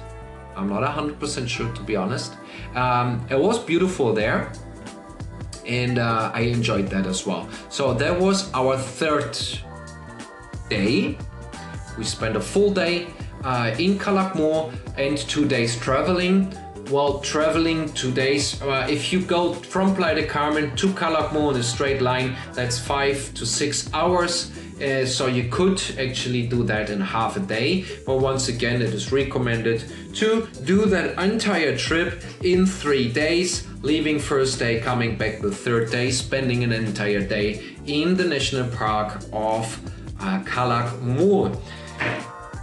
I'm 0.56 0.70
not 0.70 0.84
100% 0.84 1.48
sure 1.48 1.72
to 1.74 1.82
be 1.84 1.96
honest. 1.96 2.34
Um, 2.76 3.26
it 3.30 3.40
was 3.40 3.60
beautiful 3.60 4.14
there 4.14 4.52
and 5.66 5.98
uh, 5.98 6.32
I 6.34 6.42
enjoyed 6.42 6.88
that 6.90 7.06
as 7.06 7.26
well. 7.26 7.50
So 7.70 7.94
that 7.94 8.20
was 8.20 8.52
our 8.54 8.78
third 8.78 9.38
day. 10.70 11.18
We 11.98 12.04
spent 12.04 12.36
a 12.36 12.42
full 12.42 12.72
day 12.72 13.08
uh, 13.44 13.76
in 13.78 13.98
Calakmul 13.98 14.74
and 14.98 15.18
two 15.18 15.46
days 15.46 15.78
traveling. 15.80 16.52
While 16.90 17.20
traveling 17.20 17.92
two 17.94 18.12
days, 18.12 18.62
uh, 18.62 18.86
if 18.88 19.12
you 19.12 19.22
go 19.22 19.54
from 19.54 19.96
Playa 19.96 20.16
de 20.16 20.28
Carmen 20.28 20.76
to 20.76 20.88
Calakmul 20.90 21.56
in 21.56 21.60
a 21.60 21.64
straight 21.64 22.02
line, 22.02 22.36
that's 22.54 22.78
five 22.78 23.34
to 23.34 23.46
six 23.46 23.90
hours. 23.92 24.52
Uh, 24.82 25.06
so 25.06 25.28
you 25.28 25.48
could 25.50 25.82
actually 25.98 26.46
do 26.48 26.64
that 26.64 26.90
in 26.90 27.00
half 27.00 27.38
a 27.38 27.40
day. 27.40 27.86
But 28.06 28.18
once 28.18 28.50
again, 28.50 28.82
it 28.82 28.94
is 28.94 29.12
recommended 29.12 29.86
to 30.16 30.48
do 30.66 30.86
that 30.88 31.18
entire 31.18 31.78
trip 31.78 32.22
in 32.44 32.66
three 32.66 33.10
days, 33.12 33.66
leaving 33.82 34.20
first 34.20 34.60
day, 34.60 34.82
coming 34.82 35.18
back 35.18 35.40
the 35.40 35.52
third 35.52 35.92
day, 35.92 36.12
spending 36.12 36.64
an 36.64 36.74
entire 36.74 37.22
day 37.22 37.64
in 37.86 38.16
the 38.16 38.26
national 38.26 38.70
park 38.72 39.24
of 39.32 39.80
uh, 40.20 40.44
Calakmul. 40.44 41.58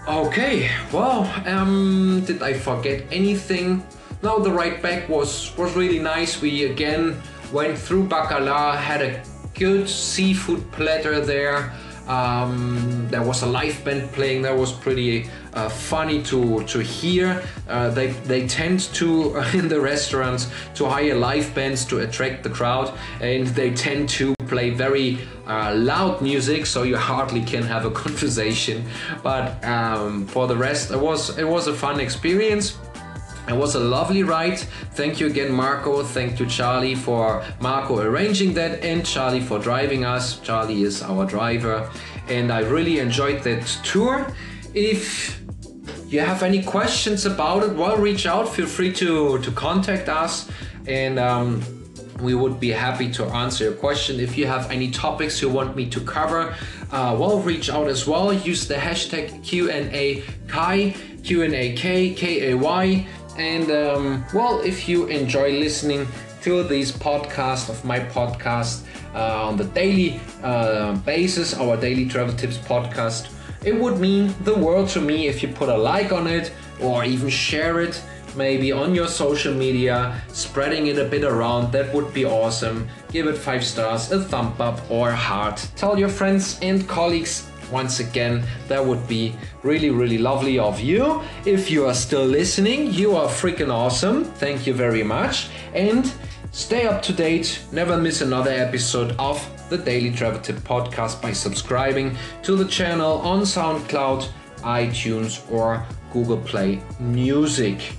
Okay, 0.07 0.68
well, 0.92 1.22
um, 1.46 2.22
did 2.27 2.42
I 2.42 2.53
forget 2.53 3.05
anything? 3.11 3.83
No, 4.22 4.38
the 4.38 4.51
ride 4.51 4.83
back 4.83 5.09
was 5.09 5.57
was 5.57 5.75
really 5.75 5.98
nice. 5.98 6.42
We 6.42 6.64
again 6.64 7.20
went 7.53 7.79
through 7.79 8.09
Bacalar, 8.09 8.77
had 8.77 9.01
a 9.03 9.22
good 9.55 9.88
seafood 9.88 10.70
platter 10.72 11.20
there. 11.20 11.72
Um, 12.09 13.09
there 13.11 13.23
was 13.23 13.43
a 13.43 13.47
live 13.47 13.85
band 13.85 14.11
playing. 14.12 14.43
That 14.43 14.57
was 14.57 14.73
pretty 14.73 15.29
uh, 15.55 15.69
funny 15.69 16.23
to 16.25 16.65
to 16.65 16.79
hear. 16.81 17.43
Uh, 17.69 17.91
they 17.91 18.09
they 18.27 18.47
tend 18.47 18.81
to 18.95 19.37
in 19.55 19.69
the 19.69 19.81
restaurants 19.81 20.51
to 20.75 20.87
hire 20.87 21.15
live 21.15 21.55
bands 21.55 21.85
to 21.87 22.01
attract 22.01 22.43
the 22.43 22.51
crowd, 22.51 22.93
and 23.21 23.47
they 23.49 23.73
tend 23.73 24.09
to 24.11 24.35
play 24.49 24.71
very 24.71 25.19
uh, 25.47 25.75
loud 25.75 26.21
music, 26.21 26.67
so 26.67 26.83
you 26.83 26.97
hardly 27.12 27.43
can 27.43 27.62
have 27.62 27.85
a 27.85 27.91
conversation. 28.05 28.85
But 29.23 29.65
um, 29.65 30.27
for 30.27 30.47
the 30.47 30.57
rest, 30.57 30.91
it 30.91 31.01
was 31.01 31.38
it 31.38 31.49
was 31.49 31.67
a 31.67 31.75
fun 31.75 32.01
experience. 32.01 32.79
It 33.48 33.55
was 33.55 33.74
a 33.74 33.81
lovely 33.81 34.22
ride. 34.22 34.59
Thank 34.94 35.18
you 35.18 35.26
again, 35.26 35.50
Marco. 35.52 36.02
Thank 36.02 36.38
you, 36.38 36.46
Charlie, 36.46 36.94
for 36.94 37.44
Marco 37.61 37.98
arranging 37.98 38.55
that, 38.55 38.85
and 38.85 39.05
Charlie 39.05 39.40
for 39.40 39.59
driving 39.59 40.05
us. 40.05 40.38
Charlie 40.40 40.83
is 40.83 41.02
our 41.02 41.26
driver, 41.26 41.90
and 42.28 42.52
I 42.52 42.61
really 42.61 43.00
enjoyed 43.00 43.42
that 43.42 43.66
tour. 43.83 44.26
If 44.74 45.40
you 46.07 46.20
have 46.20 46.42
any 46.42 46.62
questions 46.62 47.26
about 47.26 47.64
it, 47.64 47.74
well, 47.74 47.96
reach 47.96 48.26
out. 48.26 48.48
Feel 48.48 48.66
free 48.66 48.92
to 48.94 49.38
to 49.38 49.50
contact 49.52 50.09
us, 50.09 50.48
and. 50.87 51.18
Um, 51.18 51.62
we 52.22 52.35
would 52.35 52.61
be 52.61 52.70
happy 52.70 53.11
to 53.11 53.24
answer 53.26 53.64
your 53.64 53.72
question. 53.72 54.20
If 54.20 54.38
you 54.38 54.46
have 54.46 54.70
any 54.70 54.90
topics 54.90 55.42
you 55.42 55.48
want 55.48 55.74
me 55.74 55.87
to 55.90 56.00
cover, 56.00 56.55
uh, 56.92 57.16
well, 57.18 57.40
reach 57.40 57.68
out 57.68 57.88
as 57.88 58.07
well. 58.07 58.33
Use 58.33 58.68
the 58.68 58.76
hashtag 58.76 59.42
Q&A 59.42 60.22
Kai, 60.46 60.94
Q&A-K, 61.24 62.14
K-A-Y. 62.14 63.07
And 63.37 63.71
um, 63.71 64.25
well, 64.35 64.61
if 64.61 64.88
you 64.88 65.07
enjoy 65.07 65.53
listening 65.59 66.07
to 66.42 66.62
these 66.64 66.92
podcasts 66.92 67.68
of 67.68 67.85
my 67.85 68.01
podcast 68.01 68.85
uh, 69.14 69.49
on 69.49 69.57
the 69.57 69.64
daily 69.64 70.21
uh, 70.42 70.97
basis, 70.97 71.55
our 71.55 71.77
daily 71.77 72.07
travel 72.07 72.35
tips 72.35 72.59
podcast, 72.59 73.31
it 73.64 73.79
would 73.79 73.99
mean 73.99 74.35
the 74.42 74.55
world 74.55 74.88
to 74.90 75.01
me 75.01 75.29
if 75.29 75.42
you 75.42 75.49
put 75.49 75.68
a 75.68 75.77
like 75.77 76.12
on 76.12 76.27
it 76.27 76.53
or 76.81 77.05
even 77.05 77.29
share 77.29 77.81
it 77.81 78.03
maybe 78.35 78.73
on 78.73 78.95
your 78.95 79.09
social 79.09 79.55
media, 79.55 80.21
spreading 80.29 80.87
it 80.87 80.99
a 80.99 81.05
bit 81.05 81.25
around. 81.25 81.73
That 81.73 81.92
would 81.95 82.12
be 82.14 82.25
awesome. 82.25 82.88
Give 83.11 83.27
it 83.27 83.37
five 83.37 83.64
stars, 83.64 84.11
a 84.11 84.23
thumb 84.23 84.55
up, 84.59 84.81
or 84.90 85.11
a 85.11 85.16
heart. 85.16 85.66
Tell 85.77 85.99
your 85.99 86.09
friends 86.09 86.59
and 86.62 86.88
colleagues 86.88 87.51
once 87.72 87.98
again, 87.98 88.44
that 88.68 88.85
would 88.85 89.08
be 89.08 89.35
really, 89.62 89.90
really 89.90 90.18
lovely 90.18 90.58
of 90.58 90.78
you. 90.80 91.22
If 91.44 91.70
you 91.70 91.87
are 91.87 91.94
still 91.94 92.24
listening, 92.24 92.92
you 92.92 93.16
are 93.16 93.28
freaking 93.28 93.72
awesome. 93.72 94.24
Thank 94.24 94.66
you 94.66 94.74
very 94.74 95.02
much. 95.02 95.48
And 95.74 96.12
stay 96.52 96.87
up 96.87 97.02
to 97.02 97.12
date. 97.12 97.61
Never 97.72 97.96
miss 97.96 98.20
another 98.20 98.50
episode 98.50 99.16
of 99.18 99.44
the 99.70 99.78
Daily 99.78 100.12
Travel 100.12 100.40
Tip 100.40 100.56
podcast 100.56 101.22
by 101.22 101.32
subscribing 101.32 102.16
to 102.42 102.56
the 102.56 102.66
channel 102.66 103.18
on 103.22 103.40
SoundCloud, 103.40 104.28
iTunes, 104.58 105.50
or 105.50 105.85
Google 106.12 106.37
Play 106.38 106.82
Music. 107.00 107.94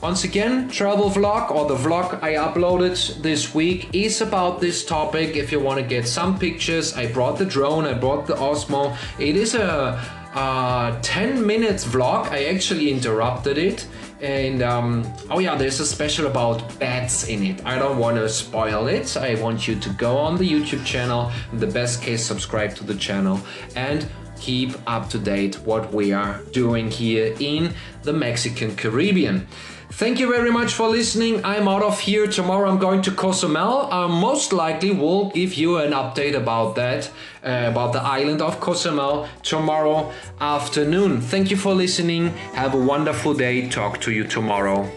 Once 0.00 0.22
again, 0.22 0.68
travel 0.68 1.10
vlog 1.10 1.50
or 1.50 1.66
the 1.66 1.74
vlog 1.74 2.22
I 2.22 2.34
uploaded 2.34 3.20
this 3.20 3.52
week 3.52 3.88
is 3.92 4.20
about 4.20 4.60
this 4.60 4.84
topic. 4.84 5.34
If 5.34 5.50
you 5.50 5.58
want 5.58 5.80
to 5.80 5.84
get 5.84 6.06
some 6.06 6.38
pictures, 6.38 6.96
I 6.96 7.10
brought 7.10 7.36
the 7.36 7.44
drone, 7.44 7.84
I 7.84 7.94
brought 7.94 8.28
the 8.28 8.34
Osmo. 8.34 8.96
It 9.18 9.34
is 9.34 9.56
a, 9.56 10.00
a 10.36 10.96
10 11.02 11.44
minutes 11.44 11.84
vlog. 11.84 12.28
I 12.30 12.44
actually 12.44 12.92
interrupted 12.92 13.58
it. 13.58 13.88
And 14.20 14.62
um, 14.62 15.04
oh 15.30 15.40
yeah, 15.40 15.56
there's 15.56 15.80
a 15.80 15.86
special 15.86 16.28
about 16.28 16.78
bats 16.78 17.26
in 17.26 17.42
it. 17.44 17.66
I 17.66 17.76
don't 17.76 17.98
want 17.98 18.18
to 18.18 18.28
spoil 18.28 18.86
it. 18.86 19.16
I 19.16 19.34
want 19.42 19.66
you 19.66 19.80
to 19.80 19.88
go 19.94 20.16
on 20.16 20.36
the 20.36 20.48
YouTube 20.48 20.84
channel. 20.84 21.32
In 21.50 21.58
the 21.58 21.66
best 21.66 22.02
case, 22.02 22.24
subscribe 22.24 22.76
to 22.76 22.84
the 22.84 22.94
channel 22.94 23.40
and 23.74 24.08
keep 24.38 24.76
up 24.86 25.10
to 25.10 25.18
date 25.18 25.56
what 25.64 25.92
we 25.92 26.12
are 26.12 26.40
doing 26.52 26.88
here 26.88 27.34
in 27.40 27.74
the 28.02 28.12
Mexican 28.12 28.76
Caribbean. 28.76 29.48
Thank 29.90 30.20
you 30.20 30.30
very 30.30 30.50
much 30.50 30.74
for 30.74 30.88
listening. 30.88 31.44
I'm 31.44 31.66
out 31.66 31.82
of 31.82 31.98
here. 31.98 32.26
Tomorrow 32.26 32.70
I'm 32.70 32.78
going 32.78 33.02
to 33.02 33.10
Cozumel. 33.10 33.88
I 33.90 34.06
most 34.06 34.52
likely 34.52 34.92
will 34.92 35.30
give 35.30 35.54
you 35.54 35.78
an 35.78 35.92
update 35.92 36.36
about 36.36 36.76
that, 36.76 37.10
uh, 37.42 37.70
about 37.70 37.94
the 37.94 38.00
island 38.00 38.42
of 38.42 38.60
Cozumel 38.60 39.26
tomorrow 39.42 40.12
afternoon. 40.40 41.20
Thank 41.20 41.50
you 41.50 41.56
for 41.56 41.74
listening. 41.74 42.28
Have 42.54 42.74
a 42.74 42.78
wonderful 42.78 43.34
day. 43.34 43.68
Talk 43.68 44.00
to 44.02 44.12
you 44.12 44.24
tomorrow. 44.24 44.88